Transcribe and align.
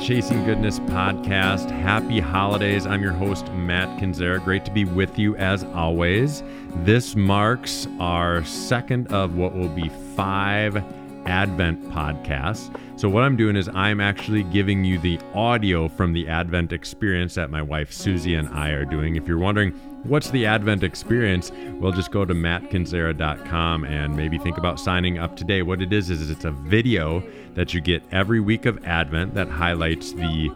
Chasing 0.00 0.44
Goodness 0.46 0.78
podcast. 0.80 1.70
Happy 1.70 2.20
holidays. 2.20 2.86
I'm 2.86 3.02
your 3.02 3.12
host, 3.12 3.52
Matt 3.52 4.00
Kendziera. 4.00 4.42
Great 4.42 4.64
to 4.64 4.70
be 4.70 4.86
with 4.86 5.18
you 5.18 5.36
as 5.36 5.62
always. 5.64 6.42
This 6.84 7.14
marks 7.14 7.86
our 7.98 8.42
second 8.44 9.12
of 9.12 9.36
what 9.36 9.54
will 9.54 9.68
be 9.68 9.90
five 10.16 10.82
Advent 11.26 11.84
podcasts. 11.90 12.74
So, 12.98 13.10
what 13.10 13.24
I'm 13.24 13.36
doing 13.36 13.56
is 13.56 13.68
I'm 13.74 14.00
actually 14.00 14.42
giving 14.44 14.84
you 14.84 14.98
the 14.98 15.20
audio 15.34 15.86
from 15.86 16.14
the 16.14 16.26
Advent 16.28 16.72
experience 16.72 17.34
that 17.34 17.50
my 17.50 17.60
wife 17.60 17.92
Susie 17.92 18.34
and 18.34 18.48
I 18.48 18.70
are 18.70 18.86
doing. 18.86 19.16
If 19.16 19.28
you're 19.28 19.38
wondering, 19.38 19.78
What's 20.04 20.30
the 20.30 20.46
Advent 20.46 20.82
experience? 20.82 21.52
Well, 21.74 21.92
just 21.92 22.10
go 22.10 22.24
to 22.24 22.32
mattkendziera.com 22.32 23.84
and 23.84 24.16
maybe 24.16 24.38
think 24.38 24.56
about 24.56 24.80
signing 24.80 25.18
up 25.18 25.36
today. 25.36 25.60
What 25.60 25.82
it 25.82 25.92
is 25.92 26.08
is 26.08 26.30
it's 26.30 26.46
a 26.46 26.50
video 26.50 27.22
that 27.54 27.74
you 27.74 27.80
get 27.80 28.02
every 28.12 28.40
week 28.40 28.66
of 28.66 28.84
Advent 28.84 29.34
that 29.34 29.48
highlights 29.48 30.12
the 30.12 30.50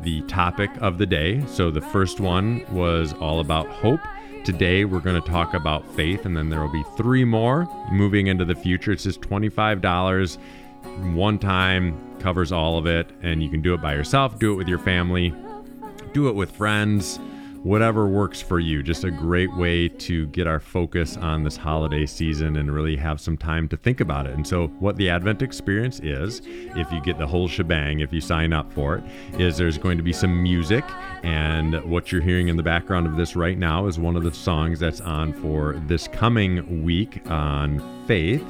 the 0.00 0.20
topic 0.22 0.70
of 0.80 0.98
the 0.98 1.06
day. 1.06 1.44
So 1.46 1.70
the 1.70 1.80
first 1.80 2.20
one 2.20 2.64
was 2.72 3.12
all 3.14 3.40
about 3.40 3.66
hope. 3.66 4.00
Today 4.44 4.84
we're 4.84 5.00
going 5.00 5.20
to 5.20 5.28
talk 5.28 5.54
about 5.54 5.86
faith, 5.94 6.26
and 6.26 6.36
then 6.36 6.48
there 6.48 6.60
will 6.60 6.72
be 6.72 6.84
three 6.96 7.24
more 7.24 7.66
moving 7.90 8.26
into 8.28 8.44
the 8.44 8.54
future. 8.54 8.92
It's 8.92 9.02
just 9.04 9.20
$25 9.22 10.38
one 11.14 11.38
time, 11.38 11.98
covers 12.20 12.52
all 12.52 12.78
of 12.78 12.86
it, 12.86 13.10
and 13.22 13.42
you 13.42 13.48
can 13.48 13.62
do 13.62 13.74
it 13.74 13.80
by 13.80 13.94
yourself, 13.94 14.38
do 14.38 14.52
it 14.52 14.56
with 14.56 14.68
your 14.68 14.78
family, 14.78 15.34
do 16.12 16.28
it 16.28 16.34
with 16.34 16.52
friends 16.52 17.18
whatever 17.66 18.06
works 18.06 18.40
for 18.40 18.60
you. 18.60 18.80
Just 18.80 19.02
a 19.02 19.08
mm-hmm. 19.08 19.18
great 19.18 19.54
way 19.56 19.88
to 19.88 20.26
get 20.28 20.46
our 20.46 20.60
focus 20.60 21.16
on 21.16 21.42
this 21.42 21.56
holiday 21.56 22.06
season 22.06 22.56
and 22.56 22.72
really 22.72 22.96
have 22.96 23.20
some 23.20 23.36
time 23.36 23.68
to 23.68 23.76
think 23.76 24.00
about 24.00 24.26
it. 24.26 24.34
And 24.34 24.46
so, 24.46 24.68
what 24.78 24.96
the 24.96 25.10
Advent 25.10 25.42
experience 25.42 25.98
is, 26.00 26.42
if 26.44 26.90
you 26.92 27.00
get 27.02 27.18
the 27.18 27.26
whole 27.26 27.48
shebang, 27.48 28.00
if 28.00 28.12
you 28.12 28.20
sign 28.20 28.52
up 28.52 28.72
for 28.72 28.96
it, 28.96 29.04
is 29.40 29.56
there's 29.56 29.78
going 29.78 29.96
to 29.96 30.04
be 30.04 30.12
some 30.12 30.42
music. 30.42 30.84
And 31.24 31.82
what 31.90 32.12
you're 32.12 32.22
hearing 32.22 32.48
in 32.48 32.56
the 32.56 32.62
background 32.62 33.08
of 33.08 33.16
this 33.16 33.34
right 33.34 33.58
now 33.58 33.86
is 33.86 33.98
one 33.98 34.14
of 34.14 34.22
the 34.22 34.32
songs 34.32 34.78
that's 34.78 35.00
on 35.00 35.32
for 35.32 35.74
this 35.86 36.06
coming 36.06 36.84
week 36.84 37.28
on 37.28 37.82
faith. 38.06 38.44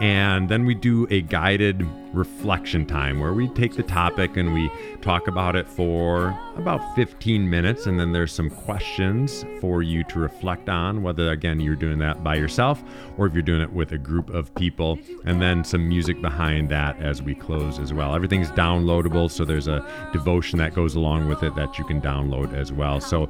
And 0.00 0.48
then 0.48 0.66
we 0.66 0.74
do 0.74 1.06
a 1.10 1.22
guided 1.22 1.86
reflection 2.12 2.86
time 2.86 3.18
where 3.18 3.32
we 3.32 3.48
take 3.48 3.76
the 3.76 3.82
topic 3.82 4.36
and 4.36 4.52
we 4.52 4.70
talk 5.00 5.26
about 5.26 5.56
it 5.56 5.66
for 5.66 6.38
about 6.56 6.94
15 6.94 7.48
minutes. 7.48 7.86
And 7.86 7.98
then 7.98 8.12
there's 8.12 8.32
some 8.32 8.50
questions 8.50 9.44
for 9.60 9.82
you 9.82 10.04
to 10.04 10.18
reflect 10.18 10.68
on, 10.68 11.02
whether, 11.02 11.30
again, 11.30 11.60
you're 11.60 11.76
doing 11.76 11.98
that 12.00 12.22
by 12.22 12.34
yourself 12.34 12.82
or 13.16 13.26
if 13.26 13.32
you're 13.32 13.42
doing 13.42 13.62
it 13.62 13.72
with 13.72 13.92
a 13.92 13.98
group 13.98 14.30
of 14.30 14.54
people. 14.54 14.98
And 15.24 15.40
then 15.40 15.64
some 15.64 15.88
music 15.88 16.20
behind 16.20 16.68
that 16.68 17.00
as 17.00 17.22
we 17.22 17.34
close 17.34 17.78
as 17.78 17.92
well. 17.92 18.14
Everything's 18.14 18.50
downloadable. 18.50 19.30
So 19.30 19.44
there's 19.44 19.68
a 19.68 19.86
devotion 20.12 20.58
that 20.58 20.74
goes 20.74 20.94
along 20.94 21.28
with 21.28 21.42
it 21.42 21.54
that 21.56 21.78
you 21.78 21.84
can 21.84 22.02
download 22.02 22.54
as 22.54 22.70
well. 22.70 23.00
So 23.00 23.28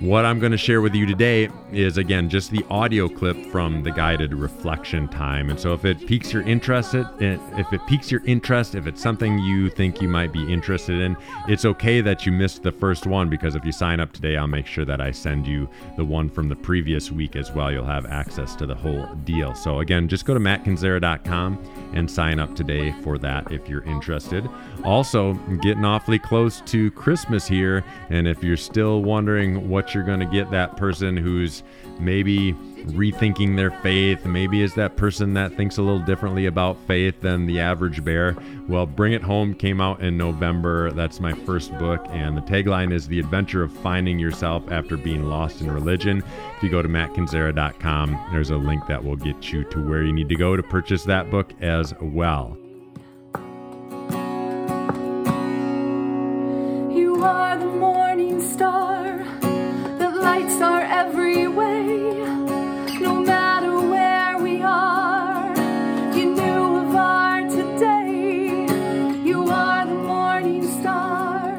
what 0.00 0.26
I'm 0.26 0.38
going 0.38 0.52
to 0.52 0.58
share 0.58 0.82
with 0.82 0.94
you 0.94 1.06
today 1.06 1.48
is 1.72 1.96
again 1.96 2.28
just 2.28 2.50
the 2.50 2.62
audio 2.68 3.08
clip 3.08 3.34
from 3.46 3.82
the 3.82 3.90
guided 3.90 4.34
reflection 4.34 5.08
time. 5.08 5.48
And 5.48 5.58
so 5.58 5.72
if 5.72 5.86
it 5.86 6.06
piques 6.06 6.34
your 6.34 6.42
interest, 6.42 6.94
if 6.94 7.72
it 7.72 7.80
piques 7.86 8.10
your 8.10 8.22
interest, 8.26 8.74
if 8.74 8.86
it's 8.86 9.00
something 9.00 9.38
you 9.38 9.70
think 9.70 10.02
you 10.02 10.08
might 10.08 10.34
be 10.34 10.52
interested 10.52 11.00
in, 11.00 11.16
it's 11.48 11.64
okay 11.64 12.02
that 12.02 12.26
you 12.26 12.32
missed 12.32 12.62
the 12.62 12.72
first 12.72 13.06
one 13.06 13.30
because 13.30 13.54
if 13.54 13.64
you 13.64 13.72
sign 13.72 13.98
up 13.98 14.12
today, 14.12 14.36
I'll 14.36 14.46
make 14.46 14.66
sure 14.66 14.84
that 14.84 15.00
I 15.00 15.12
send 15.12 15.46
you 15.46 15.66
the 15.96 16.04
one 16.04 16.28
from 16.28 16.50
the 16.50 16.56
previous 16.56 17.10
week 17.10 17.34
as 17.34 17.50
well. 17.52 17.72
You'll 17.72 17.86
have 17.86 18.04
access 18.04 18.54
to 18.56 18.66
the 18.66 18.74
whole 18.74 19.06
deal. 19.24 19.54
So 19.54 19.80
again, 19.80 20.08
just 20.08 20.26
go 20.26 20.34
to 20.34 20.40
mattkendziera.com 20.40 21.92
and 21.94 22.10
sign 22.10 22.38
up 22.38 22.54
today 22.54 22.92
for 23.02 23.16
that 23.18 23.50
if 23.50 23.66
you're 23.66 23.84
interested. 23.84 24.46
Also, 24.84 25.34
getting 25.62 25.86
awfully 25.86 26.18
close 26.18 26.60
to 26.66 26.90
Christmas 26.90 27.46
here, 27.46 27.82
and 28.10 28.28
if 28.28 28.44
you're 28.44 28.58
still 28.58 29.02
wondering 29.02 29.70
what 29.70 29.85
you're 29.94 30.04
going 30.04 30.20
to 30.20 30.26
get 30.26 30.50
that 30.50 30.76
person 30.76 31.16
who's 31.16 31.62
maybe 31.98 32.52
rethinking 32.86 33.56
their 33.56 33.70
faith, 33.70 34.24
maybe 34.24 34.62
is 34.62 34.74
that 34.74 34.96
person 34.96 35.34
that 35.34 35.52
thinks 35.54 35.76
a 35.76 35.82
little 35.82 36.04
differently 36.04 36.46
about 36.46 36.78
faith 36.86 37.20
than 37.20 37.46
the 37.46 37.58
average 37.58 38.04
bear. 38.04 38.36
Well, 38.68 38.86
Bring 38.86 39.12
It 39.12 39.22
Home 39.22 39.54
came 39.54 39.80
out 39.80 40.00
in 40.00 40.16
November. 40.16 40.92
That's 40.92 41.20
my 41.20 41.32
first 41.32 41.76
book, 41.78 42.04
and 42.10 42.36
the 42.36 42.42
tagline 42.42 42.92
is 42.92 43.08
The 43.08 43.18
Adventure 43.18 43.62
of 43.62 43.72
Finding 43.72 44.18
Yourself 44.18 44.70
After 44.70 44.96
Being 44.96 45.24
Lost 45.24 45.60
in 45.60 45.70
Religion. 45.70 46.22
If 46.56 46.62
you 46.62 46.70
go 46.70 46.82
to 46.82 46.88
mattkendziera.com, 46.88 48.28
there's 48.30 48.50
a 48.50 48.56
link 48.56 48.86
that 48.86 49.02
will 49.02 49.16
get 49.16 49.52
you 49.52 49.64
to 49.64 49.84
where 49.84 50.04
you 50.04 50.12
need 50.12 50.28
to 50.28 50.36
go 50.36 50.56
to 50.56 50.62
purchase 50.62 51.04
that 51.04 51.30
book 51.30 51.52
as 51.60 51.92
well. 52.00 52.56
You 56.94 57.22
are 57.22 57.58
the 57.58 57.66
morning 57.66 58.40
star 58.40 59.35
lights 60.36 60.60
way. 61.48 61.86
No 63.00 63.20
matter 63.20 63.72
where 63.88 64.36
we 64.38 64.62
are, 64.62 65.56
you 66.14 66.34
knew 66.34 66.76
of 66.76 66.94
our 66.94 67.40
today. 67.48 68.66
You 69.24 69.48
are 69.50 69.86
the 69.86 69.94
morning 69.94 70.68
star 70.80 71.56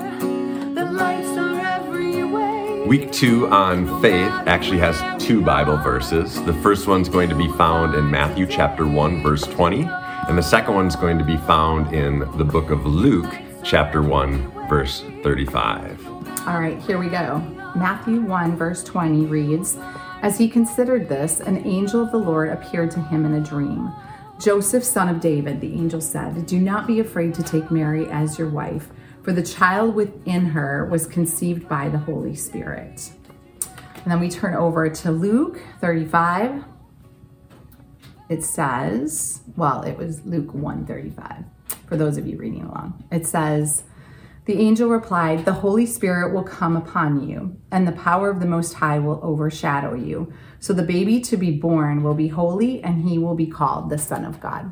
that 0.76 0.94
lights 0.94 1.36
our 1.38 1.60
every 1.60 2.24
way. 2.24 2.84
Week 2.86 3.12
two 3.12 3.48
on 3.48 4.00
faith 4.00 4.32
actually 4.46 4.80
has 4.80 5.02
two 5.24 5.42
Bible 5.42 5.78
verses. 5.78 6.42
The 6.44 6.54
first 6.62 6.88
one's 6.88 7.10
going 7.10 7.30
to 7.30 7.36
be 7.36 7.52
found 7.54 7.96
in 7.96 8.12
Matthew 8.12 8.46
chapter 8.46 8.86
1, 8.86 9.24
verse 9.24 9.44
20, 9.44 9.86
and 10.28 10.38
the 10.38 10.44
second 10.44 10.76
one's 10.76 10.96
going 10.96 11.18
to 11.18 11.26
be 11.26 11.38
found 11.38 11.96
in 11.96 12.20
the 12.38 12.46
book 12.46 12.70
of 12.70 12.86
Luke, 12.86 13.34
chapter 13.64 14.04
1, 14.04 14.70
verse 14.70 15.04
35. 15.24 16.17
All 16.48 16.62
right, 16.62 16.82
here 16.82 16.98
we 16.98 17.10
go. 17.10 17.40
Matthew 17.76 18.22
1, 18.22 18.56
verse 18.56 18.82
20 18.82 19.26
reads 19.26 19.78
As 20.22 20.38
he 20.38 20.48
considered 20.48 21.10
this, 21.10 21.42
an 21.42 21.68
angel 21.68 22.02
of 22.02 22.12
the 22.14 22.18
Lord 22.18 22.48
appeared 22.48 22.90
to 22.92 23.02
him 23.02 23.26
in 23.26 23.34
a 23.34 23.42
dream. 23.42 23.92
Joseph, 24.40 24.86
son 24.86 25.10
of 25.10 25.20
David, 25.20 25.60
the 25.60 25.74
angel 25.74 26.00
said, 26.00 26.46
Do 26.46 26.58
not 26.58 26.88
be 26.88 27.02
afraid 27.02 27.34
to 27.34 27.44
take 27.44 27.70
Mary 27.70 28.10
as 28.10 28.40
your 28.40 28.48
wife, 28.48 28.88
for 29.24 29.34
the 29.34 29.44
child 29.44 29.94
within 29.94 30.46
her 30.46 30.86
was 30.86 31.06
conceived 31.06 31.68
by 31.68 31.90
the 31.90 31.98
Holy 31.98 32.34
Spirit. 32.34 33.12
And 33.96 34.06
then 34.06 34.22
we 34.22 34.30
turn 34.30 34.54
over 34.54 34.90
to 34.90 35.12
Luke 35.12 35.60
35. 35.82 36.64
It 38.30 38.46
says, 38.46 39.42
well, 39.58 39.82
it 39.82 39.98
was 39.98 40.24
Luke 40.26 40.54
135 40.54 41.44
for 41.88 41.98
those 41.98 42.16
of 42.16 42.26
you 42.26 42.38
reading 42.38 42.64
along. 42.64 43.04
It 43.12 43.26
says, 43.26 43.84
the 44.48 44.60
angel 44.60 44.88
replied, 44.88 45.44
The 45.44 45.52
Holy 45.52 45.86
Spirit 45.86 46.34
will 46.34 46.44
come 46.44 46.78
upon 46.78 47.28
you, 47.28 47.58
and 47.70 47.86
the 47.86 47.92
power 47.92 48.30
of 48.30 48.40
the 48.40 48.46
Most 48.46 48.76
High 48.76 48.98
will 48.98 49.20
overshadow 49.22 49.94
you. 49.94 50.32
So 50.62 50.72
the 50.72 50.84
baby 50.84 51.20
to 51.20 51.36
be 51.36 51.52
born 51.52 52.02
will 52.02 52.14
be 52.14 52.30
holy, 52.30 52.82
and 52.82 53.08
he 53.08 53.18
will 53.18 53.36
be 53.36 53.46
called 53.46 53.90
the 53.90 53.98
Son 53.98 54.24
of 54.24 54.40
God. 54.40 54.72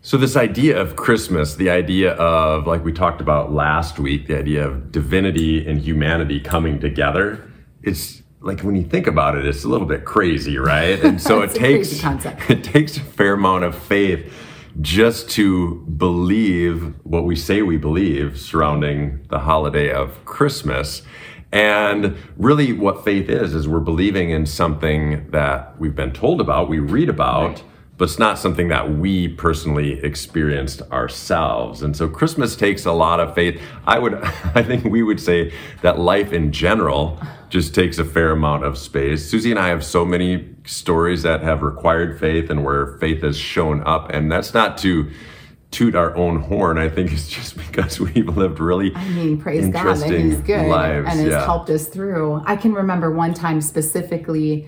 So, 0.00 0.16
this 0.16 0.36
idea 0.36 0.78
of 0.78 0.96
Christmas, 0.96 1.54
the 1.54 1.70
idea 1.70 2.12
of, 2.12 2.66
like 2.66 2.84
we 2.84 2.92
talked 2.92 3.20
about 3.22 3.52
last 3.52 3.98
week, 3.98 4.26
the 4.26 4.38
idea 4.38 4.66
of 4.66 4.92
divinity 4.92 5.66
and 5.66 5.80
humanity 5.80 6.40
coming 6.40 6.78
together, 6.78 7.50
it's 7.82 8.22
like 8.40 8.60
when 8.60 8.76
you 8.76 8.84
think 8.84 9.06
about 9.06 9.36
it, 9.36 9.46
it's 9.46 9.64
a 9.64 9.68
little 9.68 9.86
bit 9.86 10.04
crazy, 10.04 10.58
right? 10.58 11.02
And 11.02 11.20
so 11.20 11.40
it 11.42 11.54
takes 11.54 12.02
it 12.48 12.64
takes 12.64 12.96
a 12.96 13.00
fair 13.00 13.34
amount 13.34 13.64
of 13.64 13.76
faith 13.76 14.32
just 14.80 15.30
to 15.30 15.76
believe 15.96 16.94
what 17.04 17.24
we 17.24 17.36
say 17.36 17.62
we 17.62 17.76
believe 17.76 18.38
surrounding 18.38 19.24
the 19.30 19.40
holiday 19.40 19.92
of 19.92 20.24
Christmas. 20.24 21.02
And 21.52 22.16
really, 22.36 22.72
what 22.72 23.04
faith 23.04 23.28
is, 23.28 23.54
is 23.54 23.68
we're 23.68 23.78
believing 23.78 24.30
in 24.30 24.44
something 24.46 25.30
that 25.30 25.78
we've 25.78 25.94
been 25.94 26.12
told 26.12 26.40
about, 26.40 26.68
we 26.68 26.80
read 26.80 27.08
about, 27.08 27.50
right. 27.50 27.64
but 27.96 28.04
it's 28.06 28.18
not 28.18 28.40
something 28.40 28.68
that 28.68 28.90
we 28.90 29.28
personally 29.28 30.00
experienced 30.02 30.82
ourselves. 30.90 31.80
And 31.82 31.96
so 31.96 32.08
Christmas 32.08 32.56
takes 32.56 32.84
a 32.84 32.92
lot 32.92 33.20
of 33.20 33.36
faith. 33.36 33.60
I 33.86 34.00
would, 34.00 34.14
I 34.54 34.64
think 34.64 34.84
we 34.84 35.04
would 35.04 35.20
say 35.20 35.52
that 35.82 36.00
life 36.00 36.32
in 36.32 36.50
general 36.50 37.20
just 37.54 37.72
takes 37.72 37.98
a 37.98 38.04
fair 38.04 38.32
amount 38.32 38.64
of 38.64 38.76
space. 38.76 39.30
Susie 39.30 39.52
and 39.52 39.60
I 39.60 39.68
have 39.68 39.84
so 39.84 40.04
many 40.04 40.44
stories 40.66 41.22
that 41.22 41.40
have 41.42 41.62
required 41.62 42.18
faith 42.18 42.50
and 42.50 42.64
where 42.64 42.98
faith 42.98 43.22
has 43.22 43.38
shown 43.38 43.80
up. 43.86 44.10
And 44.10 44.30
that's 44.30 44.52
not 44.52 44.76
to 44.78 45.08
toot 45.70 45.94
our 45.94 46.16
own 46.16 46.40
horn. 46.40 46.78
I 46.78 46.88
think 46.88 47.12
it's 47.12 47.28
just 47.28 47.56
because 47.56 48.00
we've 48.00 48.28
lived 48.36 48.58
really 48.58 48.92
I 48.96 49.08
mean, 49.10 49.40
praise 49.40 49.68
God 49.68 49.98
that 49.98 50.10
He's 50.10 50.40
good 50.40 50.66
lives. 50.66 51.06
and 51.08 51.20
has 51.20 51.30
yeah. 51.30 51.44
helped 51.44 51.70
us 51.70 51.86
through. 51.86 52.42
I 52.44 52.56
can 52.56 52.74
remember 52.74 53.12
one 53.12 53.34
time 53.34 53.60
specifically, 53.60 54.66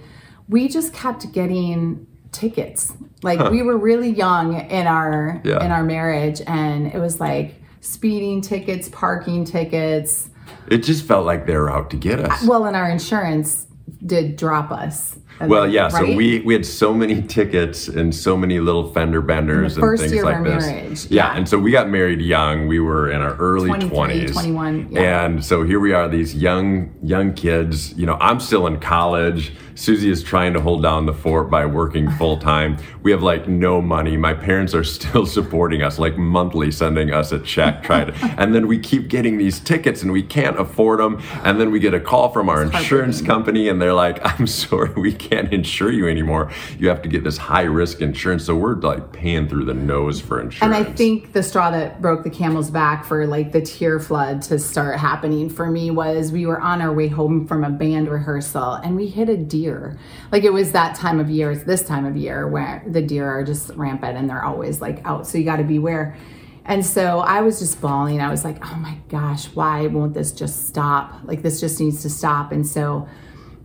we 0.48 0.68
just 0.68 0.94
kept 0.94 1.32
getting 1.32 2.06
tickets. 2.30 2.92
Like 3.24 3.40
huh. 3.40 3.48
we 3.50 3.62
were 3.62 3.76
really 3.76 4.10
young 4.10 4.60
in 4.70 4.86
our 4.86 5.40
yeah. 5.42 5.64
in 5.64 5.72
our 5.72 5.82
marriage, 5.82 6.40
and 6.46 6.86
it 6.86 7.00
was 7.00 7.18
like 7.18 7.56
speeding 7.80 8.42
tickets, 8.42 8.88
parking 8.90 9.44
tickets 9.44 10.30
it 10.68 10.78
just 10.78 11.06
felt 11.06 11.26
like 11.26 11.46
they 11.46 11.56
were 11.56 11.70
out 11.70 11.90
to 11.90 11.96
get 11.96 12.20
us. 12.20 12.46
Well, 12.46 12.66
and 12.66 12.76
our 12.76 12.88
insurance 12.90 13.66
did 14.04 14.36
drop 14.36 14.70
us. 14.70 15.18
Well, 15.40 15.68
yeah. 15.68 15.88
So 15.88 16.04
we 16.14 16.40
we 16.40 16.54
had 16.54 16.64
so 16.64 16.94
many 16.94 17.20
tickets 17.20 17.88
and 17.88 18.14
so 18.14 18.36
many 18.38 18.58
little 18.58 18.90
fender 18.92 19.20
benders 19.20 19.76
and 19.76 19.98
things 19.98 20.10
year 20.12 20.22
of 20.22 20.26
like 20.26 20.36
our 20.36 20.44
this. 20.44 20.66
marriage, 20.66 21.04
Yeah. 21.10 21.30
yeah. 21.32 21.36
and 21.36 21.46
so 21.46 21.58
we 21.58 21.70
got 21.70 21.90
married 21.90 22.22
young. 22.22 22.68
We 22.68 22.80
were 22.80 23.10
in 23.10 23.20
our 23.20 23.34
early 23.36 23.68
twenties, 23.88 24.32
21, 24.32 24.88
yeah. 24.92 25.26
And 25.26 25.44
so 25.44 25.62
here 25.62 25.78
we 25.78 25.92
are, 25.92 26.08
these 26.08 26.34
young 26.34 26.90
young 27.02 27.34
kids. 27.34 27.92
You 27.98 28.06
know, 28.06 28.16
I'm 28.18 28.40
still 28.40 28.66
in 28.66 28.80
college. 28.80 29.52
Susie 29.76 30.10
is 30.10 30.22
trying 30.22 30.54
to 30.54 30.60
hold 30.60 30.82
down 30.82 31.04
the 31.04 31.12
fort 31.12 31.50
by 31.50 31.66
working 31.66 32.10
full 32.12 32.38
time. 32.38 32.78
We 33.02 33.10
have 33.10 33.22
like 33.22 33.46
no 33.46 33.82
money. 33.82 34.16
My 34.16 34.32
parents 34.32 34.74
are 34.74 34.84
still 34.96 35.26
supporting 35.26 35.82
us, 35.82 35.98
like 35.98 36.16
monthly 36.16 36.70
sending 36.70 37.12
us 37.12 37.30
a 37.30 37.38
check. 37.40 37.82
To, 37.84 38.12
and 38.38 38.54
then 38.54 38.66
we 38.66 38.78
keep 38.78 39.08
getting 39.08 39.36
these 39.36 39.60
tickets 39.60 40.02
and 40.02 40.12
we 40.12 40.22
can't 40.22 40.58
afford 40.58 40.98
them. 40.98 41.22
And 41.44 41.60
then 41.60 41.70
we 41.70 41.78
get 41.78 41.92
a 41.92 42.00
call 42.00 42.30
from 42.30 42.48
our 42.48 42.62
insurance 42.62 43.20
company 43.20 43.68
and 43.68 43.80
they're 43.80 43.92
like, 43.92 44.18
I'm 44.24 44.46
sorry, 44.46 44.92
we 44.94 45.12
can't 45.12 45.52
insure 45.52 45.92
you 45.92 46.08
anymore. 46.08 46.50
You 46.78 46.88
have 46.88 47.02
to 47.02 47.08
get 47.08 47.22
this 47.22 47.36
high 47.36 47.62
risk 47.62 48.00
insurance. 48.00 48.46
So 48.46 48.56
we're 48.56 48.76
like 48.76 49.12
paying 49.12 49.46
through 49.46 49.66
the 49.66 49.74
nose 49.74 50.22
for 50.22 50.40
insurance. 50.40 50.62
And 50.62 50.74
I 50.74 50.90
think 50.90 51.34
the 51.34 51.42
straw 51.42 51.70
that 51.70 52.00
broke 52.00 52.24
the 52.24 52.30
camel's 52.30 52.70
back 52.70 53.04
for 53.04 53.26
like 53.26 53.52
the 53.52 53.60
tear 53.60 54.00
flood 54.00 54.40
to 54.42 54.58
start 54.58 54.98
happening 54.98 55.50
for 55.50 55.66
me 55.70 55.90
was 55.90 56.32
we 56.32 56.46
were 56.46 56.60
on 56.60 56.80
our 56.80 56.94
way 56.94 57.08
home 57.08 57.46
from 57.46 57.62
a 57.62 57.70
band 57.70 58.08
rehearsal 58.08 58.74
and 58.74 58.96
we 58.96 59.06
hit 59.08 59.28
a 59.28 59.36
deer. 59.36 59.65
Like 60.32 60.44
it 60.44 60.52
was 60.52 60.72
that 60.72 60.96
time 60.96 61.20
of 61.20 61.30
year, 61.30 61.50
it's 61.50 61.64
this 61.64 61.82
time 61.82 62.06
of 62.06 62.16
year 62.16 62.46
where 62.48 62.82
the 62.86 63.02
deer 63.02 63.28
are 63.28 63.44
just 63.44 63.70
rampant 63.70 64.16
and 64.16 64.28
they're 64.28 64.44
always 64.44 64.80
like 64.80 65.04
out. 65.04 65.26
So 65.26 65.38
you 65.38 65.44
got 65.44 65.56
to 65.56 65.64
beware. 65.64 66.16
And 66.64 66.84
so 66.84 67.20
I 67.20 67.42
was 67.42 67.60
just 67.60 67.80
bawling. 67.80 68.20
I 68.20 68.30
was 68.30 68.44
like, 68.44 68.58
oh 68.64 68.76
my 68.76 68.98
gosh, 69.08 69.46
why 69.54 69.86
won't 69.86 70.14
this 70.14 70.32
just 70.32 70.66
stop? 70.66 71.14
Like 71.24 71.42
this 71.42 71.60
just 71.60 71.80
needs 71.80 72.02
to 72.02 72.10
stop. 72.10 72.50
And 72.50 72.66
so 72.66 73.08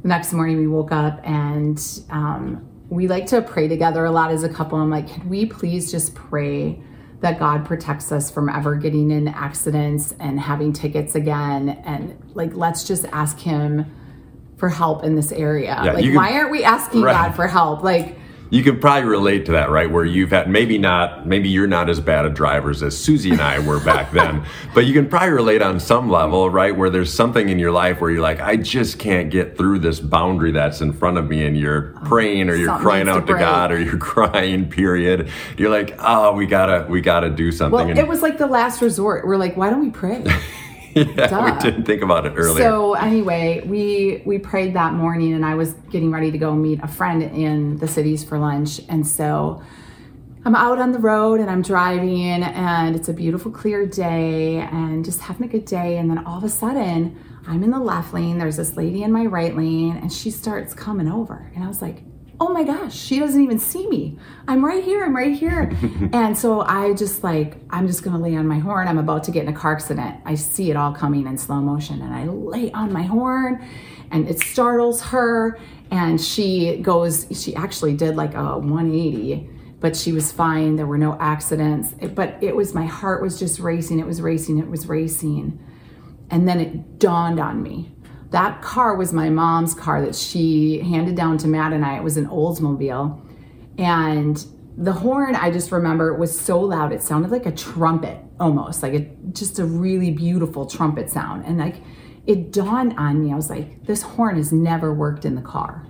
the 0.03 0.07
next 0.07 0.33
morning 0.33 0.57
we 0.57 0.67
woke 0.67 0.91
up 0.91 1.19
and 1.23 1.79
um, 2.09 2.67
we 2.89 3.07
like 3.07 3.25
to 3.27 3.41
pray 3.41 3.67
together 3.67 4.05
a 4.05 4.11
lot 4.11 4.31
as 4.31 4.43
a 4.43 4.49
couple. 4.49 4.77
I'm 4.77 4.89
like, 4.89 5.07
can 5.07 5.29
we 5.29 5.45
please 5.45 5.91
just 5.91 6.13
pray 6.13 6.81
that 7.21 7.39
God 7.39 7.65
protects 7.65 8.11
us 8.11 8.29
from 8.29 8.49
ever 8.49 8.75
getting 8.75 9.11
in 9.11 9.27
accidents 9.27 10.13
and 10.19 10.39
having 10.39 10.73
tickets 10.73 11.15
again? 11.15 11.69
And 11.85 12.17
like, 12.33 12.53
let's 12.53 12.83
just 12.83 13.05
ask 13.11 13.39
Him 13.39 13.91
for 14.61 14.69
help 14.69 15.03
in 15.03 15.15
this 15.15 15.31
area. 15.31 15.75
Yeah, 15.83 15.93
like, 15.93 16.03
can- 16.05 16.13
why 16.13 16.33
aren't 16.33 16.51
we 16.51 16.63
asking 16.63 17.01
Right. 17.01 17.13
God 17.13 17.35
for 17.35 17.47
help? 17.47 17.83
Like, 17.83 18.15
you 18.51 18.61
can 18.61 18.79
probably 18.79 19.09
relate 19.09 19.47
to 19.47 19.53
that, 19.53 19.71
right? 19.71 19.89
Where 19.89 20.05
you've 20.05 20.29
had 20.29 20.47
maybe 20.49 20.77
not, 20.77 21.25
maybe 21.25 21.49
you're 21.49 21.65
not 21.65 21.89
as 21.89 21.99
bad 21.99 22.25
of 22.25 22.35
drivers 22.35 22.83
as 22.83 22.95
Susie 22.95 23.31
and 23.31 23.41
I 23.41 23.57
were 23.57 23.79
back 23.79 24.11
then, 24.19 24.43
but 24.75 24.85
you 24.85 24.93
can 24.93 25.09
probably 25.09 25.31
relate 25.31 25.63
on 25.63 25.79
some 25.79 26.11
level, 26.11 26.47
right? 26.51 26.77
Where 26.77 26.91
there's 26.91 27.11
something 27.11 27.49
in 27.49 27.57
your 27.57 27.71
life 27.71 28.01
where 28.01 28.11
you're 28.11 28.21
like, 28.21 28.39
I 28.39 28.55
just 28.55 28.99
can't 28.99 29.31
get 29.31 29.57
through 29.57 29.79
this 29.79 29.99
boundary 29.99 30.51
that's 30.51 30.79
in 30.79 30.93
front 30.93 31.17
of 31.17 31.27
me, 31.27 31.43
and 31.43 31.57
you're 31.57 31.95
oh, 31.95 32.05
praying 32.05 32.51
or 32.51 32.55
you're 32.55 32.67
something 32.67 32.83
crying 32.83 33.05
needs 33.07 33.17
to 33.17 33.21
out 33.23 33.27
to. 33.27 33.33
God 33.39 33.71
or 33.71 33.79
you're 33.81 33.97
crying. 34.13 34.69
Period. 34.69 35.29
You're 35.57 35.71
like, 35.71 35.95
oh, 35.97 36.33
we 36.33 36.45
gotta, 36.45 36.85
we 36.87 37.01
gotta 37.01 37.31
do 37.31 37.51
something. 37.51 37.73
well, 37.79 37.89
and 37.89 37.97
it 37.97 38.07
was 38.07 38.21
like 38.21 38.37
the 38.37 38.45
last 38.47 38.79
resort. 38.83 39.25
We're 39.25 39.37
like, 39.37 39.57
why 39.57 39.71
don't 39.71 39.81
we 39.81 39.89
pray? 39.89 40.23
yeah, 40.95 41.27
duh. 41.27 41.51
we 41.53 41.61
didn't 41.61 41.85
think 41.85 42.01
about 42.01 42.25
it 42.25 42.33
earlier. 42.35 42.63
So 42.63 42.93
anyway, 42.93 43.61
we 43.65 44.21
we 44.25 44.37
prayed 44.37 44.73
that 44.75 44.93
morning, 44.93 45.33
and 45.33 45.45
I 45.45 45.55
was 45.55 45.73
getting 45.89 46.11
ready 46.11 46.31
to 46.31 46.37
go 46.37 46.53
meet 46.55 46.79
a 46.83 46.87
friend 46.87 47.23
in 47.23 47.77
the 47.77 47.87
cities 47.87 48.23
for 48.23 48.37
lunch, 48.37 48.81
and 48.89 49.05
so 49.05 49.61
I'm 50.45 50.55
out 50.55 50.79
on 50.79 50.91
the 50.91 50.99
road 50.99 51.39
and 51.39 51.49
I'm 51.49 51.61
driving, 51.61 52.43
and 52.43 52.95
it's 52.95 53.09
a 53.09 53.13
beautiful, 53.13 53.51
clear 53.51 53.85
day, 53.85 54.57
and 54.57 55.05
just 55.05 55.21
having 55.21 55.47
a 55.47 55.49
good 55.49 55.65
day, 55.65 55.97
and 55.97 56.09
then 56.09 56.25
all 56.25 56.37
of 56.37 56.43
a 56.43 56.49
sudden. 56.49 57.17
I'm 57.47 57.63
in 57.63 57.71
the 57.71 57.79
left 57.79 58.13
lane. 58.13 58.37
There's 58.37 58.57
this 58.57 58.77
lady 58.77 59.01
in 59.01 59.11
my 59.11 59.25
right 59.25 59.57
lane, 59.57 59.97
and 59.97 60.13
she 60.13 60.29
starts 60.29 60.75
coming 60.75 61.07
over. 61.07 61.51
And 61.55 61.63
I 61.63 61.67
was 61.67 61.81
like, 61.81 62.03
oh 62.41 62.49
my 62.49 62.63
gosh, 62.63 62.97
she 62.97 63.19
doesn't 63.19 63.41
even 63.41 63.59
see 63.59 63.87
me. 63.87 64.17
I'm 64.47 64.65
right 64.65 64.83
here, 64.83 65.05
I'm 65.05 65.15
right 65.15 65.33
here. 65.37 65.71
and 66.11 66.35
so 66.35 66.61
I 66.61 66.93
just 66.95 67.23
like, 67.23 67.57
I'm 67.69 67.85
just 67.85 68.01
gonna 68.01 68.17
lay 68.17 68.35
on 68.35 68.47
my 68.47 68.57
horn. 68.57 68.87
I'm 68.87 68.97
about 68.97 69.23
to 69.25 69.31
get 69.31 69.43
in 69.43 69.53
a 69.53 69.55
car 69.55 69.73
accident. 69.73 70.19
I 70.25 70.33
see 70.33 70.71
it 70.71 70.75
all 70.75 70.91
coming 70.91 71.27
in 71.27 71.37
slow 71.37 71.61
motion 71.61 72.01
and 72.01 72.11
I 72.13 72.25
lay 72.25 72.71
on 72.71 72.91
my 72.91 73.03
horn 73.03 73.63
and 74.09 74.27
it 74.27 74.39
startles 74.39 75.03
her. 75.03 75.59
And 75.91 76.19
she 76.19 76.77
goes, 76.77 77.27
she 77.31 77.55
actually 77.55 77.93
did 77.95 78.15
like 78.15 78.33
a 78.33 78.57
180 78.57 79.47
but 79.79 79.95
she 79.95 80.11
was 80.11 80.31
fine. 80.31 80.75
There 80.75 80.85
were 80.85 80.97
no 80.97 81.17
accidents. 81.19 81.95
It- 81.99 82.15
but 82.15 82.37
it 82.41 82.55
was 82.55 82.73
my 82.73 82.85
heart 82.85 83.21
was 83.21 83.37
just 83.39 83.59
racing. 83.59 83.99
It 83.99 84.05
was 84.07 84.21
racing. 84.21 84.57
It 84.59 84.67
was 84.67 84.87
racing. 84.87 85.59
And 86.31 86.47
then 86.47 86.59
it 86.59 86.97
dawned 86.99 87.39
on 87.39 87.61
me. 87.61 87.91
That 88.31 88.61
car 88.61 88.95
was 88.95 89.13
my 89.13 89.29
mom's 89.29 89.73
car 89.73 90.01
that 90.01 90.15
she 90.15 90.79
handed 90.79 91.15
down 91.15 91.37
to 91.39 91.47
Matt 91.47 91.73
and 91.73 91.85
I. 91.85 91.97
It 91.97 92.03
was 92.03 92.17
an 92.17 92.27
Oldsmobile. 92.27 93.21
And 93.77 94.45
the 94.77 94.93
horn, 94.93 95.35
I 95.35 95.51
just 95.51 95.71
remember, 95.71 96.13
was 96.13 96.37
so 96.37 96.59
loud. 96.59 96.93
It 96.93 97.01
sounded 97.01 97.29
like 97.29 97.45
a 97.45 97.51
trumpet 97.51 98.17
almost, 98.39 98.83
like 98.83 98.93
a, 98.93 98.99
just 99.33 99.59
a 99.59 99.65
really 99.65 100.11
beautiful 100.11 100.65
trumpet 100.65 101.09
sound. 101.09 101.45
And 101.45 101.57
like 101.57 101.81
it 102.25 102.51
dawned 102.51 102.93
on 102.97 103.23
me, 103.23 103.33
I 103.33 103.35
was 103.35 103.49
like, 103.49 103.85
this 103.85 104.01
horn 104.01 104.37
has 104.37 104.51
never 104.53 104.93
worked 104.93 105.25
in 105.25 105.35
the 105.35 105.41
car. 105.41 105.85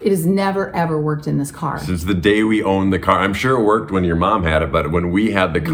It 0.00 0.10
has 0.10 0.26
never, 0.26 0.74
ever 0.74 1.00
worked 1.00 1.26
in 1.26 1.38
this 1.38 1.50
car. 1.50 1.78
Since 1.78 2.04
the 2.04 2.14
day 2.14 2.42
we 2.42 2.62
owned 2.62 2.92
the 2.92 2.98
car, 2.98 3.20
I'm 3.20 3.32
sure 3.32 3.58
it 3.58 3.64
worked 3.64 3.90
when 3.90 4.04
your 4.04 4.16
mom 4.16 4.42
had 4.42 4.62
it, 4.62 4.72
but 4.72 4.90
when 4.90 5.10
we 5.10 5.30
had 5.30 5.54
the 5.54 5.60
Mm-hmm. 5.60 5.72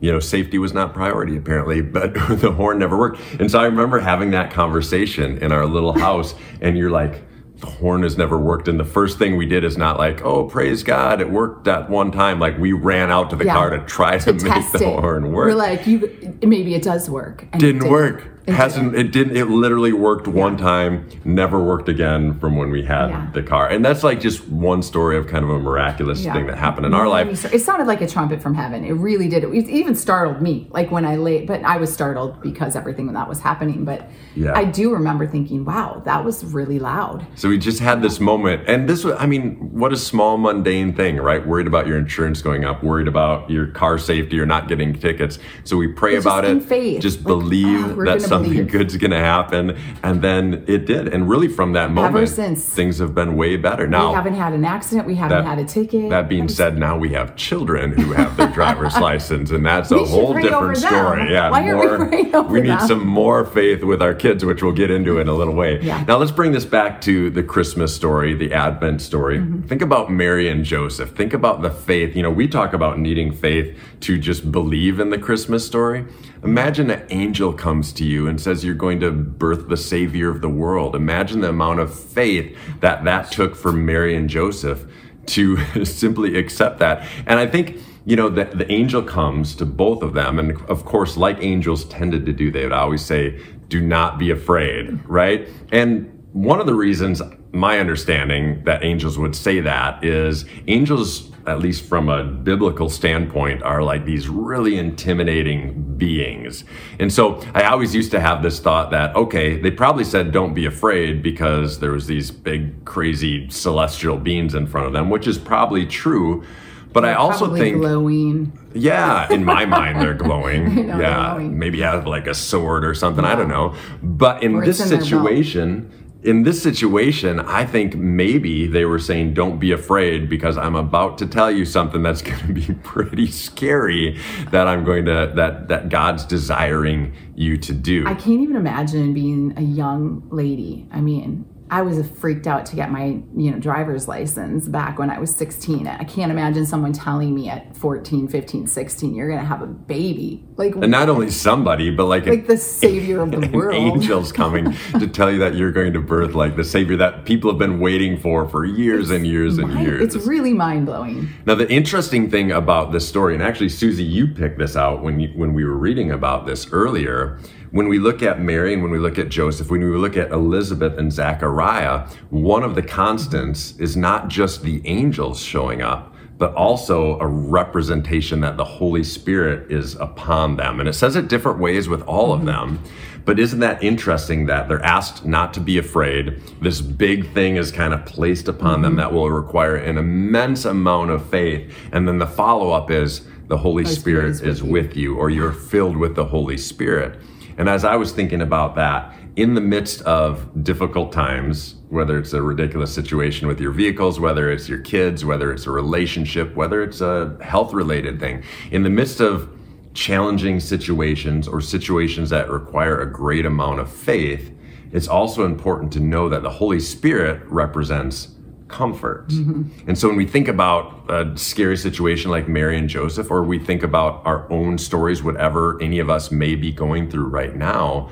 You 0.00 0.12
know, 0.12 0.20
safety 0.20 0.58
was 0.58 0.72
not 0.72 0.92
priority 0.94 1.36
apparently, 1.36 1.80
but 1.80 2.14
the 2.28 2.52
horn 2.52 2.78
never 2.78 2.96
worked. 2.98 3.20
And 3.40 3.50
so 3.50 3.58
I 3.58 3.64
remember 3.64 3.98
having 3.98 4.30
that 4.32 4.50
conversation 4.50 5.38
in 5.38 5.52
our 5.52 5.66
little 5.66 5.92
house, 5.98 6.34
and 6.60 6.76
you're 6.76 6.90
like, 6.90 7.22
the 7.60 7.66
horn 7.66 8.02
has 8.02 8.18
never 8.18 8.36
worked. 8.38 8.68
And 8.68 8.78
the 8.78 8.84
first 8.84 9.18
thing 9.18 9.36
we 9.38 9.46
did 9.46 9.64
is 9.64 9.78
not 9.78 9.98
like, 9.98 10.20
oh, 10.22 10.44
praise 10.44 10.82
God, 10.82 11.22
it 11.22 11.30
worked 11.30 11.64
that 11.64 11.88
one 11.88 12.12
time. 12.12 12.38
Like 12.38 12.58
we 12.58 12.72
ran 12.72 13.10
out 13.10 13.30
to 13.30 13.36
the 13.36 13.46
Yeah. 13.46 13.54
car 13.54 13.70
to 13.70 13.78
try 13.86 14.18
to, 14.18 14.32
to 14.32 14.32
make 14.48 14.72
the 14.72 14.78
it. 14.86 15.00
horn 15.00 15.32
work. 15.32 15.46
We're 15.46 15.54
like, 15.54 15.86
you 15.86 16.38
maybe 16.42 16.74
it 16.74 16.82
does 16.82 17.08
work. 17.08 17.46
And 17.54 17.62
it 17.62 17.72
didn't 17.72 17.88
work. 17.90 18.28
It 18.46 18.54
Hasn't 18.54 18.94
it 18.94 19.10
didn't 19.10 19.36
it 19.36 19.46
literally 19.46 19.92
worked 19.92 20.28
one 20.28 20.56
time, 20.56 21.06
never 21.24 21.60
worked 21.60 21.88
again 21.88 22.38
from 22.38 22.56
when 22.56 22.70
we 22.70 22.82
had 22.84 23.08
Yeah. 23.10 23.26
the 23.32 23.42
car. 23.42 23.66
And 23.68 23.84
that's 23.84 24.04
like 24.04 24.20
just 24.20 24.46
one 24.48 24.82
story 24.82 25.16
of 25.16 25.26
kind 25.26 25.42
of 25.44 25.50
a 25.50 25.58
miraculous 25.58 26.24
Yeah. 26.24 26.32
thing 26.32 26.46
that 26.46 26.56
happened 26.56 26.86
in 26.86 26.94
our 26.94 27.08
life. 27.08 27.52
It 27.52 27.58
sounded 27.60 27.88
like 27.88 28.02
a 28.02 28.06
trumpet 28.06 28.40
from 28.40 28.54
heaven. 28.54 28.84
It 28.84 28.92
really 28.92 29.26
did. 29.26 29.42
It 29.42 29.68
even 29.68 29.96
startled 29.96 30.40
me, 30.42 30.68
like 30.70 30.92
when 30.92 31.04
I 31.04 31.16
lay. 31.16 31.44
But 31.44 31.64
I 31.64 31.76
was 31.78 31.92
startled 31.92 32.40
because 32.40 32.76
everything 32.76 33.12
that 33.12 33.28
was 33.28 33.40
happening. 33.40 33.84
But 33.84 34.08
Yeah. 34.36 34.52
I 34.54 34.64
do 34.64 34.92
remember 34.92 35.26
thinking, 35.26 35.64
"Wow, 35.64 36.02
that 36.04 36.24
was 36.24 36.44
really 36.44 36.78
loud." 36.78 37.26
So 37.34 37.48
we 37.48 37.58
just 37.58 37.80
had 37.80 38.00
this 38.00 38.20
moment, 38.20 38.60
and 38.68 38.88
this 38.88 39.02
was, 39.04 39.14
I 39.18 39.26
mean, 39.26 39.56
what 39.72 39.92
a 39.92 39.96
small, 39.96 40.36
mundane 40.38 40.92
thing, 40.92 41.16
right? 41.16 41.44
Worried 41.44 41.66
about 41.66 41.88
your 41.88 41.96
insurance 41.98 42.42
going 42.42 42.64
up, 42.64 42.84
worried 42.84 43.08
about 43.08 43.50
your 43.50 43.66
car 43.66 43.98
safety 43.98 44.38
or 44.38 44.46
not 44.46 44.68
getting 44.68 44.94
tickets. 44.94 45.40
So 45.64 45.76
we 45.76 45.88
pray 45.88 46.14
just 46.14 46.26
about 46.26 46.44
it, 46.44 46.62
faith. 46.62 47.00
just 47.00 47.18
Like, 47.18 47.26
believe 47.26 47.84
ah, 47.90 47.94
we're 47.96 48.04
that 48.04 48.18
gonna 48.20 48.28
something 48.36 48.52
believe. 48.52 48.70
good's 48.72 48.96
going 48.96 49.10
to 49.10 49.18
happen. 49.18 49.76
And 50.02 50.22
then 50.22 50.64
it 50.66 50.86
did. 50.86 51.08
And 51.08 51.28
really 51.28 51.48
from 51.48 51.72
that 51.74 51.90
moment, 51.90 52.16
ever 52.16 52.26
since. 52.26 52.64
things 52.64 52.98
have 52.98 53.14
been 53.14 53.36
way 53.36 53.56
better. 53.56 53.86
Now, 53.86 54.08
we 54.10 54.14
haven't 54.14 54.34
had 54.34 54.52
an 54.52 54.64
accident. 54.64 55.06
We 55.06 55.14
haven't 55.16 55.44
that- 55.44 55.48
had 55.48 55.58
a 55.58 55.64
ticket. 55.64 56.10
That 56.10 56.28
being 56.28 56.48
said, 56.48 56.76
now 56.78 56.96
we 56.96 57.10
have 57.10 57.36
children 57.36 57.92
who 57.92 58.12
have 58.12 58.36
their 58.36 58.48
driver's 58.48 58.96
license, 59.00 59.50
and 59.50 59.64
that's 59.64 59.90
a 59.90 59.96
We 59.96 60.00
should 60.04 60.10
whole 60.10 60.34
different 60.34 60.78
story. 60.78 61.32
Yeah, 61.32 61.50
Why 61.50 61.68
aren't 61.70 62.10
we 62.10 62.32
over 62.34 62.52
we 62.52 62.60
need 62.62 62.70
them? 62.70 62.86
some 62.88 63.06
more 63.06 63.44
faith 63.44 63.82
with 63.82 64.00
our 64.02 64.14
kids, 64.14 64.44
which 64.44 64.62
we'll 64.62 64.72
get 64.72 64.90
into 64.90 65.18
in 65.18 65.28
a 65.28 65.34
little 65.34 65.54
way. 65.54 65.80
Yeah. 65.82 66.04
Now 66.06 66.16
let's 66.18 66.30
bring 66.32 66.52
this 66.52 66.64
back 66.64 67.00
to 67.02 67.30
the 67.30 67.42
Christmas 67.42 67.94
story, 67.94 68.34
the 68.34 68.52
Advent 68.52 69.00
story. 69.02 69.38
Mm-hmm. 69.38 69.62
Think 69.68 69.82
about 69.82 70.10
Mary 70.10 70.48
and 70.48 70.64
Joseph. 70.64 71.10
Think 71.10 71.32
about 71.32 71.62
the 71.62 71.70
faith. 71.70 72.14
You 72.16 72.22
know, 72.22 72.30
we 72.30 72.46
talk 72.48 72.72
about 72.72 72.98
needing 72.98 73.32
faith 73.32 73.78
to 74.00 74.18
just 74.18 74.50
believe 74.52 75.00
in 75.00 75.10
the 75.10 75.18
Christmas 75.18 75.64
story. 75.66 76.04
Imagine 76.46 76.90
an 76.90 77.04
angel 77.10 77.52
comes 77.52 77.92
to 77.94 78.04
you 78.04 78.28
and 78.28 78.40
says 78.40 78.64
you're 78.64 78.72
going 78.74 79.00
to 79.00 79.10
birth 79.10 79.68
the 79.68 79.76
Savior 79.76 80.30
of 80.30 80.42
the 80.42 80.48
world. 80.48 80.94
Imagine 80.94 81.40
the 81.40 81.48
amount 81.48 81.80
of 81.80 81.92
faith 81.92 82.56
that 82.78 83.02
that 83.04 83.32
took 83.32 83.56
for 83.56 83.72
Mary 83.72 84.14
and 84.14 84.30
Joseph 84.30 84.86
to 85.26 85.56
simply 85.84 86.38
accept 86.38 86.78
that. 86.78 87.04
And 87.26 87.40
I 87.40 87.48
think, 87.48 87.80
you 88.04 88.14
know, 88.14 88.28
the, 88.28 88.44
the 88.44 88.70
angel 88.70 89.02
comes 89.02 89.56
to 89.56 89.66
both 89.66 90.04
of 90.04 90.14
them. 90.14 90.38
And 90.38 90.62
of 90.70 90.84
course, 90.84 91.16
like 91.16 91.38
angels 91.40 91.84
tended 91.86 92.24
to 92.26 92.32
do, 92.32 92.52
they 92.52 92.62
would 92.62 92.70
always 92.70 93.04
say, 93.04 93.40
do 93.68 93.80
not 93.80 94.16
be 94.16 94.30
afraid, 94.30 95.00
right? 95.08 95.48
And 95.72 96.15
one 96.36 96.60
of 96.60 96.66
the 96.66 96.74
reasons, 96.74 97.22
my 97.52 97.78
understanding, 97.78 98.62
that 98.64 98.84
angels 98.84 99.16
would 99.16 99.34
say 99.34 99.58
that 99.60 100.04
is 100.04 100.44
angels, 100.68 101.32
at 101.46 101.60
least 101.60 101.86
from 101.86 102.10
a 102.10 102.24
biblical 102.24 102.90
standpoint, 102.90 103.62
are 103.62 103.82
like 103.82 104.04
these 104.04 104.28
really 104.28 104.76
intimidating 104.76 105.96
beings. 105.96 106.64
And 107.00 107.10
so 107.10 107.40
I 107.54 107.62
always 107.62 107.94
used 107.94 108.10
to 108.10 108.20
have 108.20 108.42
this 108.42 108.60
thought 108.60 108.90
that, 108.90 109.16
okay, 109.16 109.58
they 109.58 109.70
probably 109.70 110.04
said 110.04 110.30
don't 110.30 110.52
be 110.52 110.66
afraid 110.66 111.22
because 111.22 111.78
there 111.80 111.92
was 111.92 112.06
these 112.06 112.30
big, 112.30 112.84
crazy 112.84 113.48
celestial 113.48 114.18
beings 114.18 114.54
in 114.54 114.66
front 114.66 114.86
of 114.86 114.92
them, 114.92 115.08
which 115.08 115.26
is 115.26 115.38
probably 115.38 115.86
true. 115.86 116.44
But 116.92 117.06
I 117.06 117.14
also 117.14 117.54
think 117.54 117.78
glowing. 117.78 118.52
yeah, 118.74 119.30
in 119.32 119.42
my 119.44 119.64
mind, 119.64 120.02
they're 120.02 120.14
glowing. 120.14 120.74
know, 120.86 120.98
they're 120.98 121.00
yeah, 121.00 121.30
glowing. 121.34 121.58
maybe 121.58 121.80
have 121.80 122.06
like 122.06 122.26
a 122.26 122.34
sword 122.34 122.84
or 122.84 122.94
something. 122.94 123.24
I 123.24 123.34
don't 123.34 123.48
know. 123.48 123.74
But 124.02 124.42
in 124.42 124.56
Or 124.56 124.64
this 124.64 124.80
in 124.80 124.88
situation, 124.88 125.90
in 126.26 126.42
this 126.42 126.60
situation, 126.60 127.38
I 127.38 127.64
think 127.64 127.94
maybe 127.94 128.66
they 128.66 128.84
were 128.84 128.98
saying, 128.98 129.34
Don't 129.34 129.58
be 129.58 129.70
afraid 129.70 130.28
because 130.28 130.58
I'm 130.58 130.74
about 130.74 131.18
to 131.18 131.26
tell 131.26 131.50
you 131.50 131.64
something 131.64 132.02
that's 132.02 132.20
going 132.30 132.46
to 132.48 132.52
be 132.52 132.74
pretty 132.82 133.28
scary 133.28 134.20
that 134.50 134.66
I'm 134.66 134.84
going 134.84 135.04
to, 135.04 135.32
that, 135.36 135.68
that 135.68 135.88
God's 135.88 136.24
desiring 136.24 137.14
you 137.36 137.56
to 137.58 137.72
do. 137.72 138.06
I 138.06 138.14
can't 138.14 138.40
even 138.40 138.56
imagine 138.56 139.14
being 139.14 139.54
a 139.56 139.62
young 139.62 140.26
lady. 140.30 140.88
I 140.90 141.00
mean, 141.00 141.48
I 141.70 141.82
was 141.82 142.08
freaked 142.08 142.46
out 142.46 142.64
to 142.66 142.76
get 142.76 142.90
my, 142.90 143.20
you 143.36 143.50
know, 143.50 143.58
driver's 143.58 144.06
license 144.06 144.68
back 144.68 144.98
when 144.98 145.10
I 145.10 145.18
was 145.18 145.34
16. 145.34 145.86
I 145.86 146.04
can't 146.04 146.30
imagine 146.30 146.64
someone 146.64 146.92
telling 146.92 147.34
me 147.34 147.48
at 147.48 147.76
14, 147.76 148.28
15, 148.28 148.66
16, 148.66 149.14
you're 149.14 149.28
going 149.28 149.40
to 149.40 149.46
have 149.46 149.62
a 149.62 149.66
baby. 149.66 150.44
Like 150.56 150.76
and 150.76 150.90
not 150.90 151.08
only 151.08 151.30
somebody, 151.30 151.90
but 151.90 152.06
like, 152.06 152.26
like 152.26 152.46
the 152.46 152.56
savior 152.56 153.20
of 153.20 153.32
the 153.32 153.48
world. 153.48 153.74
angel's 153.74 154.30
coming 154.30 154.72
to 154.98 155.08
tell 155.08 155.30
you 155.30 155.38
that 155.40 155.56
you're 155.56 155.72
going 155.72 155.92
to 155.92 156.00
birth 156.00 156.34
like 156.34 156.56
the 156.56 156.64
savior 156.64 156.96
that 156.98 157.24
people 157.24 157.50
have 157.50 157.58
been 157.58 157.80
waiting 157.80 158.16
for 158.16 158.48
for 158.48 158.64
years 158.64 159.10
and 159.10 159.26
years 159.26 159.58
and 159.58 159.72
years. 159.80 160.14
It's 160.14 160.26
really 160.26 160.52
mind 160.52 160.86
blowing. 160.86 161.28
Now, 161.46 161.56
the 161.56 161.70
interesting 161.70 162.30
thing 162.30 162.52
about 162.52 162.92
this 162.92 163.06
story, 163.08 163.34
and 163.34 163.42
actually, 163.42 163.70
Susie, 163.70 164.04
you 164.04 164.28
picked 164.28 164.58
this 164.58 164.76
out 164.76 165.02
when 165.02 165.18
you, 165.20 165.28
when 165.34 165.52
we 165.52 165.64
were 165.64 165.76
reading 165.76 166.12
about 166.12 166.46
this 166.46 166.68
earlier. 166.72 167.40
When 167.76 167.88
we 167.88 167.98
look 167.98 168.22
at 168.22 168.40
Mary 168.40 168.72
and 168.72 168.82
when 168.82 168.90
we 168.90 168.98
look 168.98 169.18
at 169.18 169.28
Joseph, 169.28 169.70
when 169.70 169.82
we 169.82 169.98
look 169.98 170.16
at 170.16 170.30
Elizabeth 170.30 170.96
and 170.96 171.12
Zachariah, 171.12 172.08
one 172.30 172.62
of 172.62 172.74
the 172.74 172.80
constants 172.80 173.76
is 173.78 173.98
not 173.98 174.28
just 174.28 174.62
the 174.62 174.80
angels 174.86 175.42
showing 175.42 175.82
up, 175.82 176.14
but 176.38 176.54
also 176.54 177.20
a 177.20 177.26
representation 177.26 178.40
that 178.40 178.56
the 178.56 178.64
Holy 178.64 179.04
Spirit 179.04 179.70
is 179.70 179.94
upon 179.96 180.56
them. 180.56 180.80
And 180.80 180.88
it 180.88 180.94
says 180.94 181.16
it 181.16 181.28
different 181.28 181.58
ways 181.58 181.86
with 181.86 182.00
all 182.04 182.32
of 182.32 182.46
them. 182.46 182.82
But 183.26 183.38
isn't 183.38 183.60
that 183.60 183.84
interesting 183.84 184.46
that 184.46 184.68
they're 184.68 184.82
asked 184.82 185.26
not 185.26 185.52
to 185.52 185.60
be 185.60 185.76
afraid? 185.76 186.40
This 186.62 186.80
big 186.80 187.30
thing 187.34 187.56
is 187.56 187.70
kind 187.70 187.92
of 187.92 188.06
placed 188.06 188.48
upon 188.48 188.80
them 188.80 188.96
that 188.96 189.12
will 189.12 189.30
require 189.30 189.76
an 189.76 189.98
immense 189.98 190.64
amount 190.64 191.10
of 191.10 191.28
faith. 191.28 191.76
And 191.92 192.08
then 192.08 192.20
the 192.20 192.26
follow 192.26 192.70
up 192.70 192.90
is 192.90 193.26
the 193.48 193.58
Holy 193.58 193.84
Spirit, 193.84 194.36
Spirit 194.36 194.50
is 194.50 194.62
with 194.62 194.96
you, 194.96 195.18
or 195.18 195.28
you're 195.28 195.52
filled 195.52 195.98
with 195.98 196.14
the 196.14 196.24
Holy 196.24 196.56
Spirit. 196.56 197.20
And 197.58 197.68
as 197.68 197.84
I 197.84 197.96
was 197.96 198.12
thinking 198.12 198.42
about 198.42 198.74
that, 198.74 199.14
in 199.36 199.54
the 199.54 199.60
midst 199.60 200.02
of 200.02 200.64
difficult 200.64 201.12
times, 201.12 201.76
whether 201.88 202.18
it's 202.18 202.32
a 202.32 202.42
ridiculous 202.42 202.92
situation 202.92 203.46
with 203.48 203.60
your 203.60 203.70
vehicles, 203.70 204.18
whether 204.18 204.50
it's 204.50 204.68
your 204.68 204.78
kids, 204.78 205.24
whether 205.24 205.52
it's 205.52 205.66
a 205.66 205.70
relationship, 205.70 206.54
whether 206.54 206.82
it's 206.82 207.00
a 207.00 207.36
health 207.42 207.72
related 207.72 208.18
thing, 208.18 208.42
in 208.70 208.82
the 208.82 208.90
midst 208.90 209.20
of 209.20 209.50
challenging 209.94 210.60
situations 210.60 211.48
or 211.48 211.60
situations 211.60 212.30
that 212.30 212.50
require 212.50 213.00
a 213.00 213.10
great 213.10 213.46
amount 213.46 213.80
of 213.80 213.90
faith, 213.90 214.52
it's 214.92 215.08
also 215.08 215.44
important 215.44 215.92
to 215.92 216.00
know 216.00 216.28
that 216.28 216.42
the 216.42 216.50
Holy 216.50 216.80
Spirit 216.80 217.42
represents 217.46 218.35
comfort. 218.68 219.28
Mm-hmm. 219.28 219.88
And 219.88 219.98
so 219.98 220.08
when 220.08 220.16
we 220.16 220.26
think 220.26 220.48
about 220.48 221.10
a 221.10 221.36
scary 221.36 221.76
situation 221.76 222.30
like 222.30 222.48
Mary 222.48 222.78
and 222.78 222.88
Joseph, 222.88 223.30
or 223.30 223.42
we 223.42 223.58
think 223.58 223.82
about 223.82 224.24
our 224.26 224.50
own 224.50 224.78
stories, 224.78 225.22
whatever 225.22 225.80
any 225.80 225.98
of 225.98 226.10
us 226.10 226.30
may 226.30 226.54
be 226.54 226.72
going 226.72 227.10
through 227.10 227.26
right 227.26 227.54
now, 227.54 228.10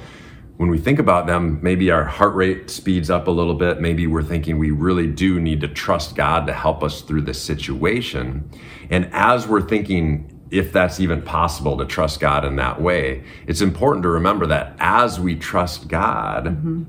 when 0.57 0.69
we 0.71 0.79
think 0.79 1.01
about 1.01 1.27
them, 1.27 1.59
maybe 1.63 1.91
our 1.91 2.05
heart 2.05 2.35
rate 2.35 2.71
speeds 2.71 3.11
up 3.11 3.27
a 3.27 3.31
little 3.31 3.55
bit. 3.55 3.81
Maybe 3.81 4.07
we're 4.07 4.23
thinking 4.23 4.57
we 4.57 4.71
really 4.71 5.09
do 5.09 5.41
need 5.41 5.61
to 5.63 5.69
trust 5.69 6.15
God 6.15 6.47
to 6.47 6.53
help 6.53 6.85
us 6.85 7.01
through 7.01 7.23
this 7.23 7.43
situation. 7.43 8.49
And 8.89 9.11
as 9.13 9.49
we're 9.49 9.63
thinking, 9.63 10.31
if 10.53 10.73
that's 10.73 11.01
even 11.01 11.23
possible 11.23 11.77
to 11.79 11.85
trust 11.85 12.21
God 12.21 12.45
in 12.45 12.55
that 12.57 12.81
way, 12.81 13.25
it's 13.49 13.61
important 13.61 14.05
to 14.05 14.09
remember 14.09 14.47
that 14.47 14.77
as 14.79 15.19
we 15.19 15.35
trust 15.35 15.89
God, 15.89 16.45
mm-hmm. 16.45 16.85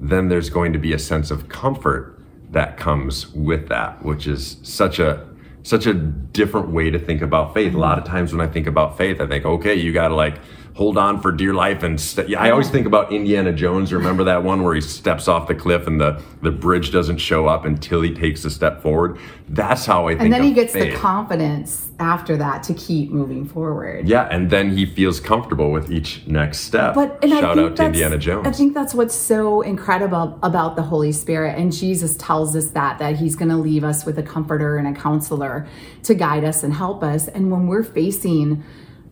then 0.00 0.28
there's 0.28 0.48
going 0.48 0.72
to 0.72 0.78
be 0.78 0.94
a 0.94 0.98
sense 0.98 1.30
of 1.30 1.50
comfort 1.50 2.19
that 2.50 2.76
comes 2.76 3.32
with 3.32 3.68
that, 3.68 4.04
which 4.04 4.26
is 4.26 4.56
such 4.62 4.98
a 4.98 5.26
such 5.62 5.86
a 5.86 5.92
different 5.92 6.70
way 6.70 6.90
to 6.90 6.98
think 6.98 7.20
about 7.20 7.52
faith. 7.52 7.74
A 7.74 7.78
lot 7.78 7.98
of 7.98 8.04
times 8.04 8.32
when 8.32 8.40
I 8.40 8.50
think 8.50 8.66
about 8.66 8.96
faith, 8.96 9.20
I 9.20 9.26
think, 9.26 9.44
okay, 9.44 9.74
you 9.74 9.92
got 9.92 10.08
to 10.08 10.14
like 10.14 10.40
hold 10.80 10.96
on 10.96 11.20
for 11.20 11.30
dear 11.30 11.52
life 11.52 11.82
and 11.82 12.00
st- 12.00 12.26
yeah, 12.26 12.40
I 12.40 12.48
always 12.48 12.70
think 12.70 12.86
about 12.86 13.12
Indiana 13.12 13.52
Jones. 13.52 13.92
Remember 13.92 14.24
that 14.24 14.42
one 14.42 14.62
where 14.62 14.74
he 14.74 14.80
steps 14.80 15.28
off 15.28 15.46
the 15.46 15.54
cliff 15.54 15.86
and 15.86 16.00
the 16.00 16.22
the 16.40 16.50
bridge 16.50 16.90
doesn't 16.90 17.18
show 17.18 17.46
up 17.46 17.66
until 17.66 18.00
he 18.00 18.14
takes 18.14 18.46
a 18.46 18.50
step 18.50 18.80
forward. 18.80 19.18
That's 19.50 19.84
how 19.84 20.08
I 20.08 20.12
think. 20.12 20.22
And 20.22 20.32
then 20.32 20.42
he 20.42 20.54
gets 20.54 20.72
faith. 20.72 20.94
the 20.94 20.98
confidence 20.98 21.90
after 21.98 22.34
that 22.38 22.62
to 22.62 22.72
keep 22.72 23.10
moving 23.10 23.44
forward. 23.44 24.08
Yeah, 24.08 24.26
and 24.30 24.48
then 24.48 24.74
he 24.74 24.86
feels 24.86 25.20
comfortable 25.20 25.70
with 25.70 25.92
each 25.92 26.26
next 26.26 26.60
step. 26.60 26.94
But 26.94 27.18
Shout 27.28 27.58
out 27.58 27.76
to 27.76 27.84
Indiana 27.84 28.16
Jones. 28.16 28.46
I 28.46 28.52
think 28.52 28.72
that's 28.72 28.94
what's 28.94 29.14
so 29.14 29.60
incredible 29.60 30.38
about 30.42 30.76
the 30.76 30.82
Holy 30.82 31.12
Spirit, 31.12 31.58
and 31.58 31.74
Jesus 31.74 32.16
tells 32.16 32.56
us 32.56 32.68
that 32.70 32.98
that 33.00 33.16
He's 33.16 33.36
going 33.36 33.50
to 33.50 33.58
leave 33.58 33.84
us 33.84 34.06
with 34.06 34.18
a 34.18 34.22
comforter 34.22 34.78
and 34.78 34.88
a 34.88 34.98
counselor 34.98 35.66
to 36.04 36.14
guide 36.14 36.44
us 36.44 36.62
and 36.62 36.72
help 36.72 37.04
us. 37.04 37.28
And 37.28 37.50
when 37.50 37.66
we're 37.66 37.84
facing 37.84 38.64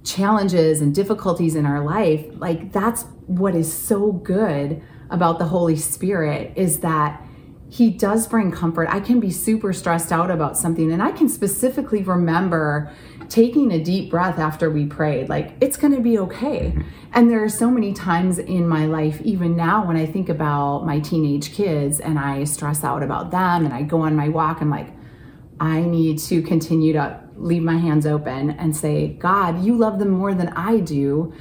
challenges 0.04 0.80
and 0.80 0.94
difficulties 0.94 1.54
in 1.54 1.66
our 1.66 1.84
life, 1.84 2.24
like 2.34 2.72
that's 2.72 3.04
what 3.26 3.54
is 3.54 3.72
so 3.72 4.12
good 4.12 4.82
about 5.10 5.38
the 5.38 5.46
Holy 5.46 5.76
Spirit 5.76 6.52
is 6.56 6.80
that 6.80 7.22
he 7.70 7.90
does 7.90 8.26
bring 8.26 8.50
comfort. 8.50 8.88
I 8.88 9.00
can 9.00 9.20
be 9.20 9.30
super 9.30 9.74
stressed 9.74 10.10
out 10.10 10.30
about 10.30 10.56
something, 10.56 10.90
and 10.90 11.02
I 11.02 11.10
can 11.12 11.28
specifically 11.28 12.02
remember 12.02 12.90
taking 13.28 13.72
a 13.72 13.78
deep 13.82 14.10
breath 14.10 14.38
after 14.38 14.70
we 14.70 14.86
prayed, 14.86 15.28
like, 15.28 15.54
it's 15.60 15.76
going 15.76 15.94
to 15.94 16.00
be 16.00 16.18
okay. 16.18 16.74
And 17.12 17.30
there 17.30 17.44
are 17.44 17.48
so 17.48 17.70
many 17.70 17.92
times 17.92 18.38
in 18.38 18.66
my 18.66 18.86
life, 18.86 19.20
even 19.20 19.54
now, 19.54 19.86
when 19.86 19.98
I 19.98 20.06
think 20.06 20.30
about 20.30 20.86
my 20.86 20.98
teenage 21.00 21.52
kids 21.52 22.00
and 22.00 22.18
I 22.18 22.44
stress 22.44 22.84
out 22.84 23.02
about 23.02 23.30
them 23.30 23.66
and 23.66 23.74
I 23.74 23.82
go 23.82 24.00
on 24.00 24.16
my 24.16 24.30
walk, 24.30 24.62
I'm 24.62 24.70
like, 24.70 24.88
I 25.60 25.82
need 25.82 26.20
to 26.20 26.40
continue 26.40 26.94
to 26.94 27.27
leave 27.38 27.62
my 27.62 27.78
hands 27.78 28.06
open 28.06 28.50
and 28.50 28.76
say, 28.76 29.08
God, 29.08 29.62
you 29.64 29.76
love 29.76 29.98
them 29.98 30.10
more 30.10 30.34
than 30.34 30.48
I 30.48 30.80
do. 30.80 31.32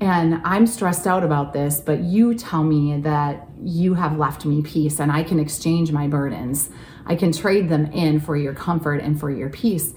And 0.00 0.40
I'm 0.44 0.66
stressed 0.66 1.06
out 1.06 1.22
about 1.22 1.52
this, 1.52 1.80
but 1.80 2.00
you 2.00 2.34
tell 2.34 2.64
me 2.64 2.98
that 3.00 3.48
you 3.62 3.94
have 3.94 4.18
left 4.18 4.44
me 4.44 4.60
peace 4.60 4.98
and 5.00 5.10
I 5.10 5.22
can 5.22 5.38
exchange 5.38 5.92
my 5.92 6.08
burdens. 6.08 6.68
I 7.06 7.14
can 7.14 7.32
trade 7.32 7.68
them 7.68 7.86
in 7.92 8.20
for 8.20 8.36
your 8.36 8.54
comfort 8.54 9.00
and 9.00 9.18
for 9.18 9.30
your 9.30 9.48
peace. 9.48 9.94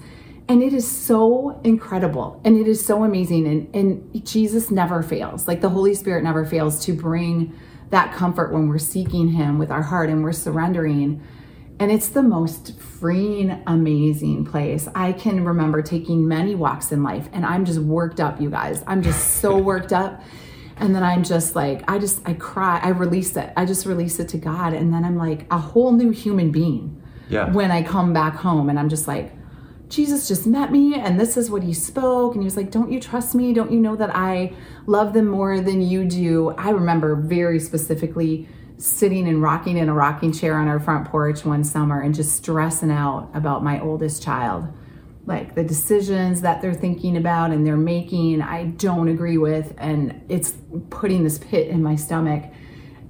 And 0.48 0.62
it 0.62 0.72
is 0.72 0.90
so 0.90 1.60
incredible 1.62 2.40
and 2.44 2.56
it 2.56 2.66
is 2.66 2.84
so 2.84 3.04
amazing. 3.04 3.46
And, 3.46 3.74
and 3.74 4.26
Jesus 4.26 4.70
never 4.70 5.02
fails. 5.02 5.46
Like 5.46 5.60
the 5.60 5.68
Holy 5.68 5.94
Spirit 5.94 6.24
never 6.24 6.46
fails 6.46 6.84
to 6.86 6.94
bring 6.94 7.58
that 7.90 8.14
comfort 8.14 8.52
when 8.52 8.68
we're 8.68 8.78
seeking 8.78 9.28
Him 9.28 9.58
with 9.58 9.70
our 9.70 9.82
heart 9.82 10.08
and 10.10 10.22
we're 10.22 10.32
surrendering. 10.32 11.22
And 11.80 11.92
it's 11.92 12.08
the 12.08 12.22
most 12.22 12.76
freeing, 12.80 13.62
amazing 13.66 14.44
place. 14.44 14.88
I 14.94 15.12
can 15.12 15.44
remember 15.44 15.80
taking 15.80 16.26
many 16.26 16.54
walks 16.56 16.90
in 16.90 17.02
life 17.04 17.28
and 17.32 17.46
I'm 17.46 17.64
just 17.64 17.78
worked 17.78 18.18
up, 18.18 18.40
you 18.40 18.50
guys. 18.50 18.82
I'm 18.86 19.00
just 19.02 19.34
so 19.40 19.56
worked 19.70 19.92
up. 19.92 20.20
And 20.78 20.94
then 20.94 21.02
I'm 21.02 21.22
just 21.24 21.54
like, 21.56 21.88
I 21.88 21.98
just, 21.98 22.20
I 22.26 22.34
cry, 22.34 22.80
I 22.82 22.88
release 22.88 23.36
it. 23.36 23.52
I 23.56 23.64
just 23.64 23.86
release 23.86 24.18
it 24.18 24.28
to 24.30 24.38
God. 24.38 24.72
And 24.74 24.92
then 24.92 25.04
I'm 25.04 25.16
like 25.16 25.46
a 25.52 25.58
whole 25.58 25.92
new 25.92 26.10
human 26.10 26.50
being 26.50 27.00
Yeah. 27.28 27.52
when 27.52 27.70
I 27.70 27.82
come 27.82 28.12
back 28.12 28.34
home. 28.34 28.68
And 28.68 28.78
I'm 28.78 28.88
just 28.88 29.06
like, 29.08 29.32
Jesus 29.88 30.28
just 30.28 30.46
met 30.46 30.70
me 30.70 30.94
and 30.96 31.18
this 31.18 31.36
is 31.36 31.50
what 31.50 31.62
he 31.62 31.72
spoke. 31.72 32.34
And 32.34 32.42
he 32.42 32.44
was 32.44 32.56
like, 32.56 32.70
Don't 32.70 32.92
you 32.92 33.00
trust 33.00 33.34
me? 33.34 33.52
Don't 33.54 33.72
you 33.72 33.80
know 33.80 33.96
that 33.96 34.14
I 34.14 34.52
love 34.86 35.14
them 35.14 35.26
more 35.26 35.60
than 35.60 35.80
you 35.80 36.04
do? 36.04 36.50
I 36.58 36.70
remember 36.70 37.14
very 37.16 37.58
specifically 37.58 38.48
sitting 38.78 39.28
and 39.28 39.42
rocking 39.42 39.76
in 39.76 39.88
a 39.88 39.94
rocking 39.94 40.32
chair 40.32 40.56
on 40.56 40.68
our 40.68 40.78
front 40.78 41.08
porch 41.08 41.44
one 41.44 41.64
summer 41.64 42.00
and 42.00 42.14
just 42.14 42.36
stressing 42.36 42.90
out 42.90 43.28
about 43.34 43.62
my 43.62 43.80
oldest 43.80 44.22
child. 44.22 44.66
Like 45.26 45.54
the 45.54 45.64
decisions 45.64 46.40
that 46.40 46.62
they're 46.62 46.72
thinking 46.72 47.16
about 47.16 47.50
and 47.50 47.66
they're 47.66 47.76
making, 47.76 48.40
I 48.40 48.64
don't 48.64 49.08
agree 49.08 49.36
with. 49.36 49.74
And 49.76 50.24
it's 50.28 50.54
putting 50.90 51.24
this 51.24 51.38
pit 51.38 51.68
in 51.68 51.82
my 51.82 51.96
stomach. 51.96 52.44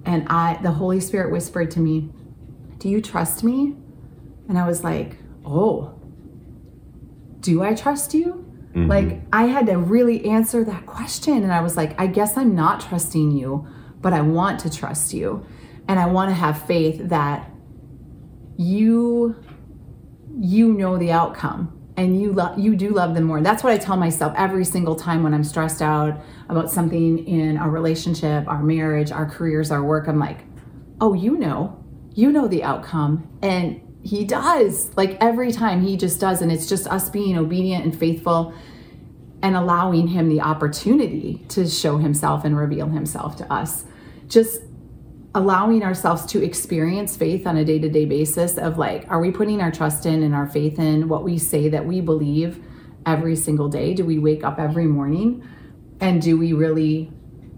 And 0.04 0.26
I, 0.28 0.58
the 0.62 0.72
Holy 0.72 1.00
Spirit 1.00 1.30
whispered 1.30 1.70
to 1.72 1.80
me, 1.80 2.10
Do 2.78 2.88
you 2.88 3.00
trust 3.00 3.44
me? 3.44 3.76
And 4.48 4.58
I 4.58 4.66
was 4.66 4.82
like, 4.82 5.18
Oh, 5.44 5.94
do 7.40 7.62
I 7.62 7.74
trust 7.74 8.14
you? 8.14 8.44
Mm-hmm. 8.70 8.86
Like, 8.86 9.20
I 9.32 9.44
had 9.44 9.66
to 9.66 9.76
really 9.76 10.24
answer 10.24 10.64
that 10.64 10.86
question. 10.86 11.42
And 11.42 11.52
I 11.52 11.60
was 11.60 11.76
like, 11.76 11.98
I 12.00 12.06
guess 12.06 12.36
I'm 12.36 12.54
not 12.54 12.80
trusting 12.80 13.32
you, 13.32 13.66
but 14.00 14.12
I 14.12 14.20
want 14.20 14.60
to 14.60 14.70
trust 14.70 15.12
you. 15.12 15.46
And 15.86 15.98
I 15.98 16.06
want 16.06 16.30
to 16.30 16.34
have 16.34 16.62
faith 16.66 17.08
that 17.08 17.50
you 18.56 19.36
you 20.40 20.72
know 20.72 20.98
the 20.98 21.10
outcome 21.10 21.74
and 21.96 22.20
you 22.20 22.32
love 22.32 22.58
you 22.58 22.76
do 22.76 22.90
love 22.90 23.14
them 23.14 23.24
more. 23.24 23.40
That's 23.40 23.62
what 23.64 23.72
I 23.72 23.78
tell 23.78 23.96
myself 23.96 24.32
every 24.36 24.64
single 24.64 24.94
time 24.94 25.22
when 25.22 25.34
I'm 25.34 25.44
stressed 25.44 25.82
out 25.82 26.20
about 26.48 26.70
something 26.70 27.26
in 27.26 27.56
our 27.56 27.70
relationship, 27.70 28.46
our 28.46 28.62
marriage, 28.62 29.10
our 29.10 29.28
careers, 29.28 29.70
our 29.70 29.82
work. 29.82 30.08
I'm 30.08 30.18
like, 30.18 30.44
"Oh, 31.00 31.14
you 31.14 31.36
know. 31.36 31.84
You 32.14 32.32
know 32.32 32.48
the 32.48 32.64
outcome." 32.64 33.28
And 33.42 33.80
he 34.02 34.24
does. 34.24 34.90
Like 34.96 35.18
every 35.20 35.52
time 35.52 35.82
he 35.82 35.96
just 35.96 36.20
does 36.20 36.40
and 36.40 36.52
it's 36.52 36.68
just 36.68 36.86
us 36.86 37.10
being 37.10 37.36
obedient 37.36 37.84
and 37.84 37.98
faithful 37.98 38.54
and 39.42 39.56
allowing 39.56 40.08
him 40.08 40.28
the 40.28 40.40
opportunity 40.40 41.44
to 41.48 41.68
show 41.68 41.98
himself 41.98 42.44
and 42.44 42.56
reveal 42.56 42.88
himself 42.88 43.36
to 43.36 43.52
us. 43.52 43.84
Just 44.26 44.62
allowing 45.34 45.82
ourselves 45.82 46.24
to 46.26 46.42
experience 46.42 47.16
faith 47.16 47.46
on 47.46 47.56
a 47.56 47.64
day-to-day 47.64 48.06
basis 48.06 48.56
of 48.56 48.78
like 48.78 49.08
are 49.10 49.20
we 49.20 49.30
putting 49.30 49.60
our 49.60 49.70
trust 49.70 50.06
in 50.06 50.22
and 50.22 50.34
our 50.34 50.48
faith 50.48 50.78
in 50.78 51.08
what 51.08 51.22
we 51.22 51.38
say 51.38 51.68
that 51.68 51.84
we 51.86 52.00
believe 52.00 52.62
every 53.06 53.36
single 53.36 53.68
day? 53.68 53.94
Do 53.94 54.04
we 54.04 54.18
wake 54.18 54.42
up 54.42 54.58
every 54.58 54.86
morning? 54.86 55.46
And 56.00 56.20
do 56.22 56.36
we 56.38 56.52
really 56.52 57.12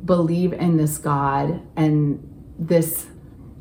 believe 0.05 0.53
in 0.53 0.77
this 0.77 0.99
god 0.99 1.61
and 1.77 2.27
this 2.59 3.07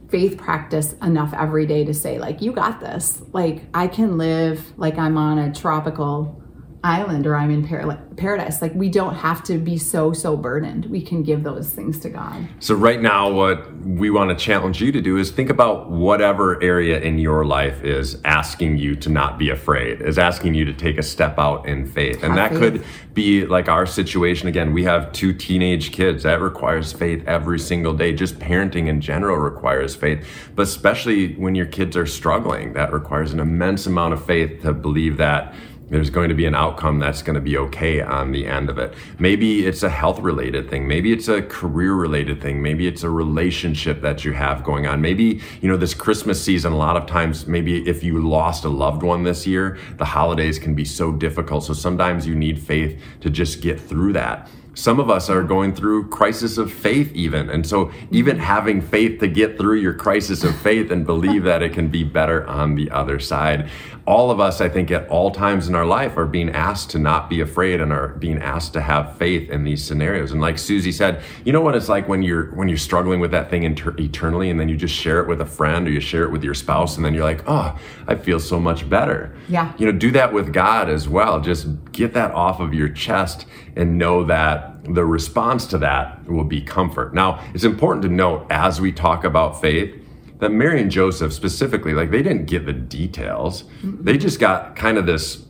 faith 0.10 0.38
practice 0.38 0.94
enough 1.02 1.34
every 1.34 1.66
day 1.66 1.86
to 1.86 1.94
say 1.94 2.18
like 2.18 2.42
you 2.42 2.52
got 2.52 2.80
this. 2.80 3.22
Like 3.32 3.64
i 3.74 3.88
can 3.88 4.18
live 4.18 4.78
like 4.78 4.98
i'm 4.98 5.18
on 5.18 5.38
a 5.38 5.54
tropical 5.54 6.39
island 6.84 7.28
or 7.28 7.36
i'm 7.36 7.52
in 7.52 7.68
par- 7.68 8.02
paradise 8.18 8.62
like 8.62 8.74
we 8.76 8.90
don't 8.90 9.16
have 9.16 9.44
to 9.44 9.58
be 9.58 9.78
so 9.78 10.14
so 10.14 10.38
burdened 10.38 10.86
we 10.86 11.02
can 11.02 11.24
give 11.24 11.44
those 11.44 11.70
things 11.70 12.00
to 12.00 12.10
god 12.10 12.48
So, 12.60 12.76
right 12.76 13.02
now, 13.02 13.32
what 13.32 13.74
we 13.84 14.10
want 14.10 14.30
to 14.30 14.36
challenge 14.36 14.82
you 14.82 14.92
to 14.92 15.02
do 15.02 15.18
is 15.18 15.32
think 15.32 15.50
about 15.50 15.90
whatever 15.90 16.62
area 16.62 17.00
in 17.00 17.18
your 17.18 17.46
life 17.46 17.84
is 17.84 18.18
asking 18.26 18.78
you 18.78 18.96
to 18.98 19.10
not 19.10 19.38
be 19.38 19.50
afraid, 19.50 20.02
is 20.02 20.18
asking 20.18 20.54
you 20.54 20.66
to 20.66 20.74
take 20.74 20.98
a 20.98 21.04
step 21.04 21.40
out 21.40 21.66
in 21.66 21.86
faith. 21.86 22.24
And 22.24 22.38
that 22.38 22.52
Have 22.52 22.60
could 22.60 22.86
be 23.14 23.46
like 23.46 23.70
our 23.70 23.86
situation. 23.86 24.48
Again, 24.48 24.74
we 24.74 24.84
have 24.84 25.12
two 25.12 25.34
teenage 25.34 25.92
kids. 25.92 26.24
That 26.24 26.42
requires 26.42 26.92
faith 26.92 27.24
every 27.28 27.60
single 27.60 27.94
day. 27.94 28.14
Just 28.14 28.40
parenting 28.40 28.88
in 28.88 29.02
general 29.02 29.38
requires 29.38 29.96
faith. 29.96 30.28
But 30.56 30.64
especially 30.64 31.36
when 31.36 31.56
your 31.56 31.68
kids 31.68 31.96
are 31.96 32.06
struggling, 32.06 32.74
that 32.74 32.92
requires 32.92 33.34
an 33.34 33.40
immense 33.40 33.86
amount 33.88 34.14
of 34.14 34.26
faith 34.26 34.62
to 34.64 34.74
believe 34.74 35.18
that 35.18 35.54
there's 35.90 36.10
going 36.10 36.30
to 36.30 36.36
be 36.36 36.46
an 36.46 36.56
outcome 36.56 37.00
that's 37.00 37.22
going 37.22 37.36
to 37.36 37.42
be 37.42 37.58
okay 37.58 38.02
on 38.02 38.32
the 38.32 38.46
end 38.46 38.70
of 38.70 38.78
it. 38.78 38.94
Maybe 39.18 39.66
it's 39.66 39.84
a 39.84 39.90
health 39.90 40.20
related 40.20 40.70
thing. 40.70 40.88
Maybe 40.88 41.12
it's 41.12 41.28
a 41.28 41.42
career 41.42 41.94
related 41.94 42.42
thing. 42.42 42.62
Maybe 42.62 42.88
it's 42.88 43.04
a 43.04 43.10
relationship 43.10 44.02
that 44.02 44.24
you 44.24 44.34
have 44.34 44.64
going 44.64 44.88
on. 44.88 45.02
Maybe, 45.02 45.42
you 45.62 45.70
know, 45.70 45.78
this 45.78 45.94
Christmas 45.94 46.44
season, 46.44 46.74
a 46.74 46.78
lot 46.78 46.98
of 46.98 47.06
times, 47.08 47.48
maybe 47.48 47.88
if 47.88 48.04
you 48.04 48.22
lost 48.22 48.66
a 48.66 48.70
loved 48.70 49.04
one 49.04 49.24
this 49.24 49.48
year, 49.48 49.78
the 49.98 50.06
holidays 50.06 50.60
can 50.60 50.76
be 50.76 50.86
so 50.86 51.12
difficult. 51.12 51.64
So 51.64 51.74
sometimes 51.74 52.28
you 52.28 52.36
need 52.36 52.62
faith 52.62 53.02
to 53.22 53.30
just 53.30 53.62
get 53.62 53.80
through 53.80 54.14
that. 54.14 54.50
Some 54.80 55.02
of 55.02 55.10
us 55.10 55.30
are 55.30 55.44
going 55.44 55.76
through 55.76 56.08
crisis 56.08 56.58
of 56.58 56.72
faith 56.72 57.12
even. 57.14 57.50
And 57.50 57.68
so 57.68 57.92
even 58.12 58.38
mm-hmm. 58.38 58.46
having 58.46 58.82
faith 58.82 59.20
to 59.20 59.28
get 59.28 59.58
through 59.58 59.80
your 59.80 59.94
crisis 59.94 60.46
of 60.46 60.58
faith 60.62 60.90
and 60.90 61.06
believe 61.06 61.44
that 61.44 61.62
it 61.62 61.74
can 61.74 61.90
be 61.90 62.06
better 62.06 62.48
on 62.48 62.76
the 62.76 62.90
other 62.92 63.20
side. 63.20 63.70
All 64.10 64.32
of 64.32 64.40
us, 64.40 64.60
I 64.60 64.70
think, 64.70 64.90
at 64.90 65.08
all 65.08 65.30
times 65.30 65.68
in 65.68 65.76
our 65.76 65.86
life 65.86 66.18
are 66.18 66.26
being 66.26 66.50
asked 66.50 66.90
to 66.90 66.98
not 66.98 67.30
be 67.30 67.42
afraid 67.42 67.80
and 67.80 67.94
are 67.94 68.08
being 68.08 68.40
asked 68.42 68.74
to 68.74 68.82
have 68.82 69.16
faith 69.18 69.52
in 69.52 69.64
these 69.64 69.84
scenarios. 69.84 70.32
And 70.32 70.42
like 70.42 70.58
Susie 70.58 70.92
said, 70.92 71.22
you 71.46 71.54
know 71.54 71.62
what 71.62 71.76
it's 71.76 71.90
like 71.90 72.08
when 72.08 72.24
you're 72.24 72.46
when 72.56 72.68
you're 72.68 72.80
struggling 72.80 73.20
with 73.20 73.30
that 73.30 73.52
thing 73.52 73.62
inter- 73.62 73.94
eternally 74.00 74.50
and 74.50 74.60
then 74.60 74.68
you 74.68 74.76
just 74.76 74.96
share 74.96 75.20
it 75.20 75.28
with 75.28 75.42
a 75.42 75.46
friend 75.46 75.88
or 75.88 75.92
you 75.92 76.00
share 76.00 76.24
it 76.24 76.32
with 76.32 76.44
your 76.44 76.56
spouse 76.56 76.98
and 76.98 77.06
then 77.06 77.14
you're 77.14 77.24
like, 77.24 77.44
"Oh, 77.46 77.78
I 78.08 78.16
feel 78.16 78.40
so 78.40 78.60
much 78.60 78.90
better." 78.90 79.36
Yeah. 79.48 79.74
You 79.78 79.86
know, 79.86 79.92
do 79.92 80.10
that 80.10 80.34
with 80.34 80.52
God 80.52 80.90
as 80.90 81.08
well. 81.08 81.40
Just 81.40 81.68
get 81.92 82.16
that 82.16 82.32
off 82.32 82.60
of 82.60 82.74
your 82.74 82.90
chest 82.90 83.46
and 83.76 84.00
know 84.00 84.24
that 84.24 84.84
the 84.86 85.06
response 85.06 85.68
to 85.68 85.78
that 85.78 86.28
will 86.28 86.44
be 86.44 86.62
comfort. 86.62 87.14
Now, 87.14 87.44
it's 87.54 87.64
important 87.64 88.02
to 88.06 88.10
note 88.10 88.48
as 88.50 88.82
we 88.82 88.92
talk 88.92 89.24
about 89.24 89.62
faith 89.62 89.99
that 90.40 90.52
Mary 90.52 90.82
and 90.82 90.90
Joseph 90.90 91.34
specifically, 91.34 91.94
like 91.94 92.12
they 92.12 92.22
didn't 92.22 92.46
get 92.46 92.66
the 92.66 92.74
details. 92.74 93.66
They 93.84 94.18
just 94.18 94.40
got 94.40 94.76
kind 94.76 94.98
of 94.98 95.06
this 95.06 95.46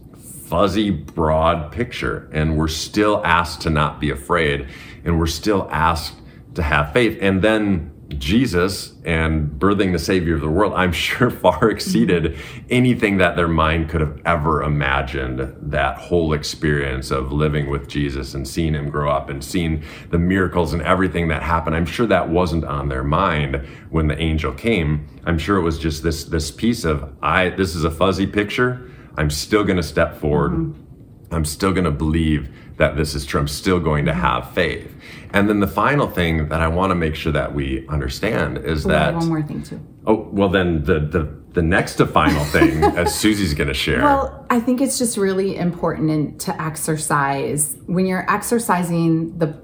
fuzzy, 0.47 0.89
broad 0.89 1.71
picture, 1.71 2.29
and 2.33 2.57
we're 2.57 2.67
still 2.67 3.21
asked 3.23 3.61
to 3.61 3.69
not 3.69 3.99
be 3.99 4.09
afraid, 4.09 4.67
and 5.05 5.19
we're 5.19 5.27
still 5.27 5.67
asked 5.71 6.15
to 6.55 6.63
have 6.63 6.91
faith. 6.91 7.17
And 7.21 7.41
then 7.41 7.91
Jesus 8.17 8.93
and 9.05 9.49
birthing 9.59 9.91
the 9.91 9.99
Savior 9.99 10.35
of 10.35 10.41
the 10.41 10.49
world, 10.49 10.73
I'm 10.75 10.91
sure 11.07 11.29
far 11.29 11.69
exceeded 11.69 12.23
mm-hmm. 12.23 12.67
anything 12.69 13.17
that 13.17 13.35
their 13.35 13.47
mind 13.47 13.89
could 13.89 14.01
have 14.01 14.19
ever 14.25 14.63
imagined. 14.63 15.55
That 15.61 15.97
whole 15.97 16.33
experience 16.33 17.11
of 17.11 17.31
living 17.31 17.69
with 17.69 17.87
Jesus 17.87 18.33
and 18.33 18.47
seeing 18.47 18.73
him 18.73 18.89
grow 18.89 19.11
up 19.11 19.29
and 19.29 19.43
seeing 19.43 19.83
the 20.09 20.19
miracles 20.19 20.73
and 20.73 20.81
everything 20.81 21.27
that 21.27 21.43
happened, 21.43 21.75
I'm 21.75 21.85
sure 21.85 22.07
that 22.07 22.29
wasn't 22.29 22.65
on 22.65 22.89
their 22.89 23.03
mind 23.03 23.67
when 23.89 24.07
the 24.07 24.17
angel 24.17 24.53
came. 24.53 25.07
I'm 25.25 25.37
sure 25.37 25.57
it 25.57 25.63
was 25.63 25.77
just 25.77 26.03
this 26.03 26.23
this 26.23 26.51
piece 26.51 26.83
of 26.83 27.13
I 27.21 27.49
this 27.49 27.75
is 27.75 27.83
a 27.83 27.91
fuzzy 27.91 28.27
picture. 28.27 28.89
I'm 29.17 29.29
still 29.29 29.63
going 29.63 29.77
to 29.77 29.83
step 29.83 30.17
forward. 30.17 30.51
Mm-hmm. 30.51 30.88
I'm 31.31 31.45
still 31.45 31.71
going 31.71 31.85
to 31.85 31.91
believe 31.91 32.49
that 32.77 32.95
this 32.95 33.13
is 33.13 33.25
true. 33.25 33.39
I'm 33.39 33.47
still 33.47 33.79
going 33.79 34.05
to 34.05 34.13
have 34.13 34.51
faith. 34.51 34.93
And 35.31 35.49
then 35.49 35.59
the 35.59 35.67
final 35.67 36.07
thing 36.07 36.49
that 36.49 36.61
I 36.61 36.67
want 36.67 36.91
to 36.91 36.95
make 36.95 37.15
sure 37.15 37.31
that 37.31 37.53
we 37.53 37.87
understand 37.87 38.57
is 38.57 38.83
that 38.85 39.13
one 39.13 39.27
more 39.27 39.43
thing 39.43 39.61
too 39.61 39.79
oh 40.07 40.27
well 40.31 40.49
then 40.49 40.83
the 40.83 40.99
the 40.99 41.39
the 41.53 41.61
next 41.61 41.95
to 41.95 42.05
final 42.05 42.43
thing 42.45 42.83
as 42.97 43.13
Susie's 43.13 43.53
going 43.53 43.67
to 43.67 43.73
share. 43.73 44.03
Well, 44.03 44.45
I 44.51 44.59
think 44.59 44.81
it's 44.81 44.99
just 44.99 45.17
really 45.17 45.57
important 45.57 46.39
to 46.41 46.61
exercise 46.61 47.75
when 47.87 48.05
you're 48.05 48.29
exercising 48.31 49.37
the 49.37 49.59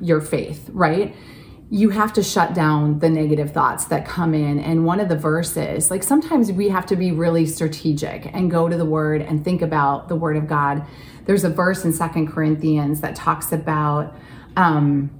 your 0.00 0.20
faith, 0.20 0.68
right? 0.72 1.16
You 1.70 1.90
have 1.90 2.12
to 2.12 2.22
shut 2.22 2.54
down 2.54 2.98
the 3.00 3.08
negative 3.08 3.52
thoughts 3.52 3.86
that 3.86 4.06
come 4.06 4.34
in. 4.34 4.60
And 4.60 4.84
one 4.84 5.00
of 5.00 5.08
the 5.08 5.16
verses, 5.16 5.90
like 5.90 6.02
sometimes 6.02 6.52
we 6.52 6.68
have 6.68 6.86
to 6.86 6.96
be 6.96 7.10
really 7.10 7.46
strategic 7.46 8.26
and 8.34 8.50
go 8.50 8.68
to 8.68 8.76
the 8.76 8.84
word 8.84 9.22
and 9.22 9.42
think 9.42 9.62
about 9.62 10.08
the 10.08 10.14
word 10.14 10.36
of 10.36 10.46
God. 10.46 10.86
There's 11.24 11.42
a 11.42 11.48
verse 11.48 11.84
in 11.84 11.92
Second 11.92 12.30
Corinthians 12.30 13.00
that 13.00 13.16
talks 13.16 13.50
about 13.50 14.14
um, 14.56 15.10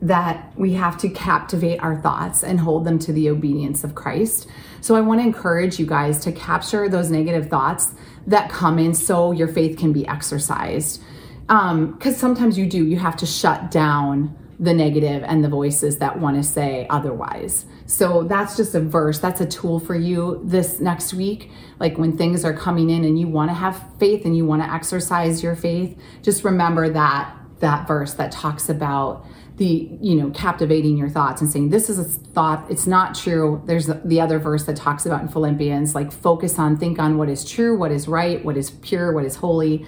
that 0.00 0.52
we 0.56 0.74
have 0.74 0.96
to 0.98 1.08
captivate 1.08 1.78
our 1.78 2.00
thoughts 2.00 2.44
and 2.44 2.60
hold 2.60 2.84
them 2.84 2.98
to 3.00 3.12
the 3.12 3.28
obedience 3.28 3.82
of 3.82 3.94
Christ. 3.94 4.46
So 4.80 4.94
I 4.94 5.00
want 5.00 5.20
to 5.20 5.26
encourage 5.26 5.78
you 5.80 5.86
guys 5.86 6.20
to 6.20 6.32
capture 6.32 6.88
those 6.88 7.10
negative 7.10 7.48
thoughts 7.48 7.94
that 8.26 8.50
come 8.50 8.78
in 8.78 8.94
so 8.94 9.32
your 9.32 9.48
faith 9.48 9.76
can 9.78 9.92
be 9.92 10.06
exercised. 10.06 11.02
Because 11.48 12.16
sometimes 12.16 12.56
you 12.56 12.66
do, 12.66 12.84
you 12.84 12.98
have 12.98 13.16
to 13.16 13.26
shut 13.26 13.70
down 13.70 14.36
the 14.58 14.72
negative 14.72 15.22
and 15.24 15.44
the 15.44 15.48
voices 15.48 15.98
that 15.98 16.18
want 16.18 16.36
to 16.36 16.42
say 16.42 16.86
otherwise. 16.88 17.66
So 17.86 18.22
that's 18.22 18.56
just 18.56 18.74
a 18.74 18.80
verse, 18.80 19.18
that's 19.18 19.40
a 19.40 19.46
tool 19.46 19.78
for 19.78 19.94
you 19.94 20.40
this 20.44 20.80
next 20.80 21.12
week. 21.12 21.50
Like 21.78 21.98
when 21.98 22.16
things 22.16 22.44
are 22.44 22.54
coming 22.54 22.88
in 22.88 23.04
and 23.04 23.18
you 23.18 23.28
want 23.28 23.50
to 23.50 23.54
have 23.54 23.84
faith 23.98 24.24
and 24.24 24.36
you 24.36 24.46
want 24.46 24.62
to 24.62 24.72
exercise 24.72 25.42
your 25.42 25.56
faith, 25.56 25.98
just 26.22 26.42
remember 26.42 26.88
that 26.88 27.36
that 27.60 27.86
verse 27.86 28.14
that 28.14 28.32
talks 28.32 28.68
about 28.68 29.24
the 29.56 29.88
you 30.02 30.14
know 30.14 30.30
captivating 30.30 30.98
your 30.98 31.08
thoughts 31.08 31.40
and 31.40 31.50
saying 31.50 31.70
this 31.70 31.88
is 31.88 31.98
a 31.98 32.04
thought 32.04 32.66
it's 32.70 32.86
not 32.86 33.14
true 33.14 33.62
there's 33.64 33.86
the 34.04 34.20
other 34.20 34.38
verse 34.38 34.64
that 34.64 34.76
talks 34.76 35.06
about 35.06 35.22
in 35.22 35.28
philippians 35.28 35.94
like 35.94 36.12
focus 36.12 36.58
on 36.58 36.76
think 36.76 36.98
on 36.98 37.16
what 37.16 37.28
is 37.30 37.48
true 37.48 37.74
what 37.76 37.90
is 37.90 38.06
right 38.06 38.44
what 38.44 38.56
is 38.56 38.70
pure 38.70 39.12
what 39.12 39.24
is 39.24 39.36
holy 39.36 39.86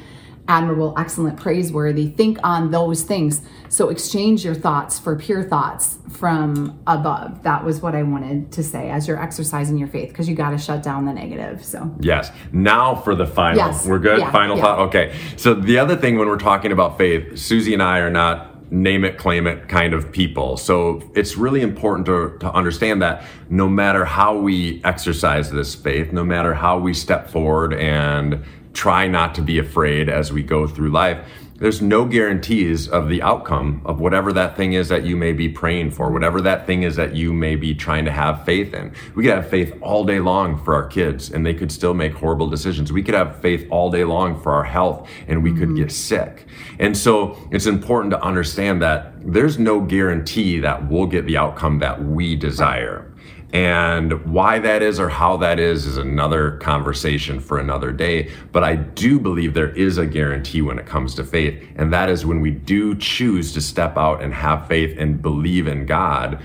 admirable 0.49 0.95
excellent 0.97 1.39
praiseworthy 1.39 2.09
think 2.09 2.39
on 2.43 2.71
those 2.71 3.03
things 3.03 3.43
so 3.69 3.91
exchange 3.91 4.45
your 4.45 4.55
thoughts 4.55 4.99
for 4.99 5.15
pure 5.15 5.43
thoughts 5.43 5.99
from 6.11 6.79
above 6.87 7.43
that 7.43 7.63
was 7.65 7.81
what 7.81 7.95
i 7.95 8.03
wanted 8.03 8.51
to 8.51 8.63
say 8.63 8.91
as 8.91 9.07
you're 9.07 9.23
exercising 9.23 9.79
your 9.79 9.89
faith 9.89 10.09
because 10.09 10.29
you 10.29 10.35
got 10.35 10.51
to 10.51 10.59
shut 10.59 10.83
down 10.83 11.05
the 11.05 11.13
negative 11.13 11.65
so 11.65 11.95
Yes. 12.01 12.31
Now 12.53 12.95
for 12.95 13.15
the 13.15 13.27
final. 13.27 13.59
Yes. 13.59 13.87
We're 13.87 13.99
good? 13.99 14.21
Yeah, 14.21 14.31
final 14.33 14.57
yeah. 14.57 14.63
thought? 14.63 14.79
Okay. 14.89 15.15
So 15.37 15.55
the 15.55 15.79
other 15.79 15.97
thing 15.97 16.19
when 16.19 16.29
we're 16.29 16.39
talking 16.39 16.73
about 16.73 16.97
faith, 16.97 17.39
Susie 17.39 17.75
and 17.75 17.83
I 17.83 17.99
are 17.99 18.11
not 18.11 18.71
name 18.71 19.05
it, 19.05 19.17
claim 19.17 19.47
it 19.47 19.69
kind 19.69 19.95
of 19.95 20.13
people. 20.13 20.57
So 20.57 21.03
it's 21.15 21.37
really 21.37 21.63
important 21.63 22.07
to, 22.07 22.37
to 22.41 22.53
understand 22.53 23.01
that 23.01 23.25
no 23.49 23.67
matter 23.69 24.05
how 24.05 24.37
we 24.37 24.83
exercise 24.85 25.51
this 25.51 25.75
faith, 25.75 26.13
no 26.13 26.23
matter 26.23 26.53
how 26.53 26.79
we 26.79 26.93
step 26.93 27.31
forward 27.31 27.73
and 27.73 28.45
try 28.79 29.09
not 29.09 29.35
to 29.35 29.43
be 29.43 29.59
afraid 29.59 30.09
as 30.09 30.33
we 30.33 30.41
go 30.41 30.64
through 30.64 30.88
life, 30.88 31.19
there's 31.57 31.83
no 31.83 32.05
guarantees 32.05 32.87
of 32.87 33.09
the 33.09 33.21
outcome 33.21 33.83
of 33.85 33.99
whatever 33.99 34.33
that 34.33 34.57
thing 34.57 34.75
is 34.75 34.87
that 34.88 35.05
you 35.05 35.17
may 35.17 35.33
be 35.33 35.49
praying 35.49 35.91
for, 35.91 36.12
whatever 36.12 36.41
that 36.43 36.64
thing 36.64 36.85
is 36.85 36.95
that 36.95 37.17
you 37.17 37.33
may 37.33 37.57
be 37.57 37.75
trying 37.75 38.05
to 38.05 38.12
have 38.12 38.45
faith 38.45 38.73
in. 38.75 38.93
We 39.17 39.25
could 39.25 39.35
have 39.35 39.51
faith 39.51 39.77
all 39.83 40.05
day 40.05 40.21
long 40.21 40.62
for 40.62 40.77
our 40.77 40.87
kids 40.87 41.33
and 41.33 41.45
they 41.45 41.55
could 41.55 41.73
still 41.73 41.93
make 41.93 42.12
horrible 42.12 42.47
decisions. 42.47 42.93
We 42.93 43.03
could 43.03 43.17
have 43.17 43.41
faith 43.41 43.67
all 43.69 43.91
day 43.91 44.05
long 44.05 44.41
for 44.41 44.53
our 44.53 44.62
health 44.62 45.11
and 45.27 45.43
we 45.43 45.51
could 45.51 45.71
mm-hmm. 45.71 45.79
get 45.79 45.91
sick. 45.91 46.47
And 46.79 46.97
so 46.97 47.37
it's 47.51 47.67
important 47.67 48.12
to 48.12 48.23
understand 48.23 48.81
that 48.83 49.14
there's 49.21 49.59
no 49.59 49.81
guarantee 49.81 50.61
that 50.61 50.88
we'll 50.88 51.09
get 51.09 51.27
the 51.27 51.37
outcome 51.37 51.81
that 51.81 52.01
we 52.01 52.37
desire. 52.37 53.08
And 53.53 54.27
why 54.27 54.59
that 54.59 54.83
is 54.83 55.01
or 55.01 55.09
how 55.09 55.39
that 55.39 55.59
is 55.59 55.87
is 55.87 55.97
another 55.97 56.59
conversation 56.59 57.41
for 57.41 57.59
another 57.59 57.93
day. 57.93 58.31
But 58.53 58.63
I 58.63 58.77
do 58.77 59.19
believe 59.19 59.55
there 59.55 59.75
is 59.75 59.97
a 59.97 60.07
guarantee 60.07 60.61
when 60.61 60.79
it 60.79 60.85
comes 60.85 61.15
to 61.15 61.25
faith. 61.25 61.67
And 61.77 61.93
that 61.93 62.11
is 62.11 62.27
when 62.27 62.41
we 62.41 62.51
do 62.51 62.95
choose 62.97 63.53
to 63.55 63.63
step 63.63 63.97
out 63.97 64.23
and 64.23 64.35
have 64.35 64.69
faith 64.69 64.97
and 64.99 65.23
believe 65.23 65.67
in 65.67 65.87
God, 65.87 66.43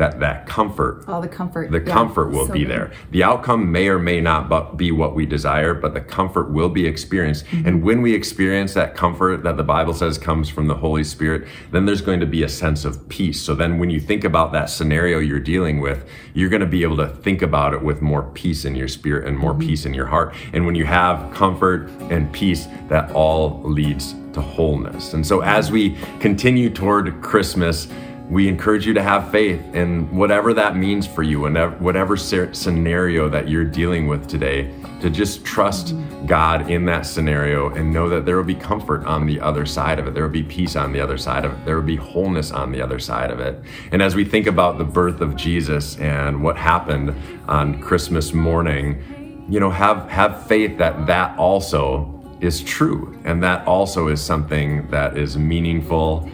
that 0.00 0.18
that 0.18 0.46
comfort 0.46 1.04
All 1.06 1.20
the 1.20 1.28
comfort. 1.28 1.70
the 1.70 1.78
yeah, 1.78 1.92
comfort 1.92 2.30
will 2.30 2.46
so 2.46 2.54
be 2.54 2.60
good. 2.60 2.70
there. 2.70 2.92
The 3.10 3.22
outcome 3.22 3.70
may 3.70 3.88
or 3.88 3.98
may 3.98 4.18
not 4.18 4.78
be 4.78 4.90
what 4.92 5.14
we 5.14 5.26
desire, 5.26 5.74
but 5.74 5.92
the 5.92 6.00
comfort 6.00 6.50
will 6.50 6.70
be 6.70 6.86
experienced. 6.86 7.44
Mm-hmm. 7.44 7.68
And 7.68 7.82
when 7.82 8.00
we 8.00 8.14
experience 8.14 8.72
that 8.74 8.94
comfort 8.94 9.42
that 9.42 9.58
the 9.58 9.62
Bible 9.62 9.92
says 9.92 10.16
comes 10.16 10.48
from 10.48 10.68
the 10.68 10.74
Holy 10.74 11.04
Spirit, 11.04 11.46
then 11.70 11.84
there's 11.84 12.00
going 12.00 12.18
to 12.20 12.26
be 12.26 12.42
a 12.42 12.48
sense 12.48 12.86
of 12.86 13.10
peace. 13.10 13.42
So 13.42 13.54
then 13.54 13.78
when 13.78 13.90
you 13.90 14.00
think 14.00 14.24
about 14.24 14.52
that 14.52 14.70
scenario 14.70 15.18
you're 15.18 15.38
dealing 15.38 15.80
with, 15.80 16.08
you're 16.32 16.48
going 16.48 16.60
to 16.60 16.66
be 16.66 16.82
able 16.82 16.96
to 16.96 17.08
think 17.08 17.42
about 17.42 17.74
it 17.74 17.82
with 17.82 18.00
more 18.00 18.22
peace 18.32 18.64
in 18.64 18.74
your 18.74 18.88
spirit 18.88 19.28
and 19.28 19.36
more 19.38 19.54
peace 19.54 19.84
in 19.84 19.92
your 19.92 20.06
heart. 20.06 20.34
And 20.54 20.64
when 20.64 20.74
you 20.74 20.86
have 20.86 21.30
comfort 21.34 21.90
and 22.10 22.32
peace, 22.32 22.68
that 22.88 23.12
all 23.12 23.60
leads 23.64 24.14
to 24.32 24.40
wholeness. 24.40 25.12
And 25.12 25.26
so 25.26 25.40
as 25.40 25.70
we 25.70 25.96
continue 26.20 26.70
toward 26.70 27.20
Christmas, 27.20 27.88
we 28.30 28.46
encourage 28.46 28.86
you 28.86 28.94
to 28.94 29.02
have 29.02 29.28
faith 29.32 29.60
in 29.74 30.08
whatever 30.14 30.54
that 30.54 30.76
means 30.76 31.04
for 31.04 31.24
you, 31.24 31.46
and 31.46 31.80
whatever 31.80 32.16
scenario 32.16 33.28
that 33.28 33.48
you're 33.48 33.64
dealing 33.64 34.06
with 34.06 34.28
today, 34.28 34.72
to 35.00 35.10
just 35.10 35.44
trust 35.44 35.96
God 36.26 36.70
in 36.70 36.84
that 36.84 37.06
scenario 37.06 37.70
and 37.70 37.92
know 37.92 38.08
that 38.08 38.24
there 38.24 38.36
will 38.36 38.44
be 38.44 38.54
comfort 38.54 39.04
on 39.04 39.26
the 39.26 39.40
other 39.40 39.66
side 39.66 39.98
of 39.98 40.06
it. 40.06 40.14
There 40.14 40.22
will 40.22 40.30
be 40.30 40.44
peace 40.44 40.76
on 40.76 40.92
the 40.92 41.00
other 41.00 41.18
side 41.18 41.44
of 41.44 41.52
it. 41.52 41.64
There 41.64 41.74
will 41.74 41.82
be 41.82 41.96
wholeness 41.96 42.52
on 42.52 42.70
the 42.70 42.80
other 42.80 43.00
side 43.00 43.32
of 43.32 43.40
it. 43.40 43.60
And 43.90 44.00
as 44.00 44.14
we 44.14 44.24
think 44.24 44.46
about 44.46 44.78
the 44.78 44.84
birth 44.84 45.20
of 45.20 45.34
Jesus 45.34 45.98
and 45.98 46.40
what 46.40 46.56
happened 46.56 47.12
on 47.48 47.80
Christmas 47.80 48.32
morning, 48.32 49.44
you 49.48 49.58
know, 49.58 49.70
have 49.70 50.08
have 50.08 50.46
faith 50.46 50.78
that 50.78 51.06
that 51.08 51.36
also 51.36 52.16
is 52.40 52.62
true 52.62 53.18
and 53.24 53.42
that 53.42 53.66
also 53.66 54.06
is 54.06 54.22
something 54.22 54.88
that 54.90 55.18
is 55.18 55.36
meaningful 55.36 56.30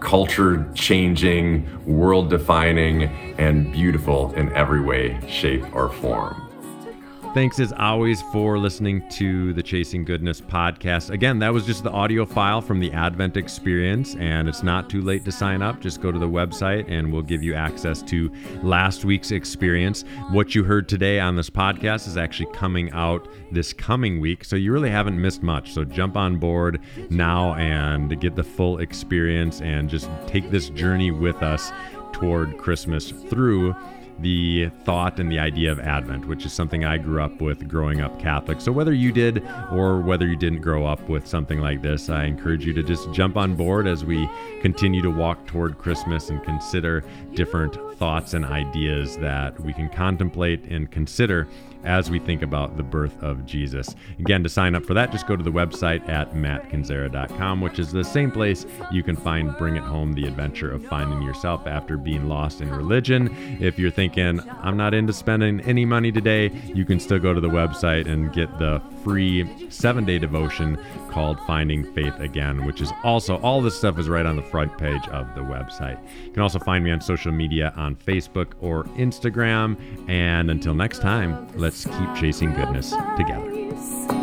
culture 0.00 0.70
changing, 0.74 1.68
world 1.86 2.30
defining, 2.30 3.04
and 3.38 3.72
beautiful 3.72 4.32
in 4.34 4.52
every 4.54 4.80
way, 4.80 5.18
shape, 5.28 5.64
or 5.74 5.90
form. 5.90 6.47
Thanks 7.34 7.60
as 7.60 7.72
always 7.74 8.22
for 8.32 8.58
listening 8.58 9.06
to 9.10 9.52
the 9.52 9.62
Chasing 9.62 10.02
Goodness 10.02 10.40
podcast. 10.40 11.10
Again, 11.10 11.38
that 11.40 11.52
was 11.52 11.66
just 11.66 11.84
the 11.84 11.90
audio 11.90 12.24
file 12.24 12.60
from 12.60 12.80
the 12.80 12.90
Advent 12.92 13.36
experience, 13.36 14.16
and 14.16 14.48
it's 14.48 14.62
not 14.62 14.88
too 14.88 15.02
late 15.02 15.24
to 15.26 15.30
sign 15.30 15.60
up. 15.60 15.78
Just 15.78 16.00
go 16.00 16.10
to 16.10 16.18
the 16.18 16.28
website 16.28 16.90
and 16.90 17.12
we'll 17.12 17.22
give 17.22 17.42
you 17.42 17.54
access 17.54 18.02
to 18.02 18.32
last 18.62 19.04
week's 19.04 19.30
experience. 19.30 20.04
What 20.30 20.54
you 20.54 20.64
heard 20.64 20.88
today 20.88 21.20
on 21.20 21.36
this 21.36 21.50
podcast 21.50 22.08
is 22.08 22.16
actually 22.16 22.50
coming 22.52 22.90
out 22.92 23.28
this 23.52 23.72
coming 23.74 24.20
week, 24.20 24.42
so 24.42 24.56
you 24.56 24.72
really 24.72 24.90
haven't 24.90 25.20
missed 25.20 25.42
much. 25.42 25.74
So 25.74 25.84
jump 25.84 26.16
on 26.16 26.38
board 26.38 26.80
now 27.10 27.54
and 27.54 28.18
get 28.20 28.36
the 28.36 28.44
full 28.44 28.78
experience 28.78 29.60
and 29.60 29.90
just 29.90 30.08
take 30.26 30.50
this 30.50 30.70
journey 30.70 31.10
with 31.10 31.42
us 31.42 31.70
toward 32.12 32.56
Christmas 32.58 33.10
through 33.10 33.76
the 34.20 34.70
thought 34.84 35.20
and 35.20 35.30
the 35.30 35.38
idea 35.38 35.70
of 35.70 35.78
Advent, 35.80 36.26
which 36.26 36.44
is 36.44 36.52
something 36.52 36.84
I 36.84 36.98
grew 36.98 37.22
up 37.22 37.40
with 37.40 37.68
growing 37.68 38.00
up 38.00 38.18
Catholic. 38.20 38.60
So, 38.60 38.72
whether 38.72 38.92
you 38.92 39.12
did 39.12 39.42
or 39.72 40.00
whether 40.00 40.26
you 40.26 40.36
didn't 40.36 40.60
grow 40.60 40.86
up 40.86 41.08
with 41.08 41.26
something 41.26 41.60
like 41.60 41.82
this, 41.82 42.10
I 42.10 42.24
encourage 42.24 42.66
you 42.66 42.72
to 42.74 42.82
just 42.82 43.12
jump 43.12 43.36
on 43.36 43.54
board 43.54 43.86
as 43.86 44.04
we 44.04 44.28
continue 44.60 45.02
to 45.02 45.10
walk 45.10 45.46
toward 45.46 45.78
Christmas 45.78 46.30
and 46.30 46.42
consider 46.42 47.04
different 47.34 47.76
thoughts 47.96 48.34
and 48.34 48.44
ideas 48.44 49.16
that 49.18 49.58
we 49.60 49.72
can 49.72 49.88
contemplate 49.88 50.64
and 50.64 50.90
consider 50.90 51.48
as 51.84 52.10
we 52.10 52.18
think 52.18 52.42
about 52.42 52.76
the 52.76 52.82
birth 52.82 53.22
of 53.22 53.46
Jesus. 53.46 53.94
Again, 54.18 54.42
to 54.42 54.48
sign 54.48 54.74
up 54.74 54.84
for 54.84 54.94
that, 54.94 55.12
just 55.12 55.26
go 55.26 55.36
to 55.36 55.42
the 55.42 55.50
website 55.50 56.06
at 56.08 56.34
mattkendziera.com, 56.34 57.60
which 57.60 57.78
is 57.78 57.92
the 57.92 58.04
same 58.04 58.30
place 58.30 58.66
you 58.90 59.02
can 59.02 59.16
find 59.16 59.56
Bring 59.56 59.76
It 59.76 59.82
Home, 59.82 60.12
the 60.12 60.26
adventure 60.26 60.70
of 60.70 60.84
finding 60.86 61.22
yourself 61.22 61.66
after 61.66 61.96
being 61.96 62.28
lost 62.28 62.60
in 62.60 62.70
religion. 62.70 63.34
If 63.60 63.78
you're 63.78 63.90
thinking, 63.90 64.40
I'm 64.62 64.76
not 64.76 64.94
into 64.94 65.12
spending 65.12 65.60
any 65.60 65.84
money 65.84 66.12
today, 66.12 66.50
you 66.66 66.84
can 66.84 67.00
still 67.00 67.18
go 67.18 67.34
to 67.34 67.40
the 67.40 67.48
website 67.48 68.06
and 68.06 68.32
get 68.32 68.58
the 68.58 68.82
free 69.02 69.70
seven 69.70 70.04
day 70.04 70.18
devotion 70.18 70.78
called 71.08 71.38
Finding 71.46 71.90
Faith 71.94 72.18
Again, 72.20 72.64
which 72.64 72.80
is 72.80 72.92
also, 73.02 73.38
all 73.38 73.60
this 73.60 73.76
stuff 73.76 73.98
is 73.98 74.08
right 74.08 74.26
on 74.26 74.36
the 74.36 74.42
front 74.42 74.76
page 74.78 75.06
of 75.08 75.34
the 75.34 75.40
website. 75.40 75.98
You 76.24 76.32
can 76.32 76.42
also 76.42 76.58
find 76.58 76.84
me 76.84 76.90
on 76.90 77.00
social 77.00 77.32
media 77.32 77.72
on 77.76 77.96
Facebook 77.96 78.52
or 78.60 78.84
Instagram. 78.96 79.76
And 80.08 80.50
until 80.50 80.74
next 80.74 81.00
time, 81.00 81.48
let's 81.68 81.84
keep 81.84 82.14
chasing 82.14 82.54
goodness 82.54 82.94
together. 83.18 84.17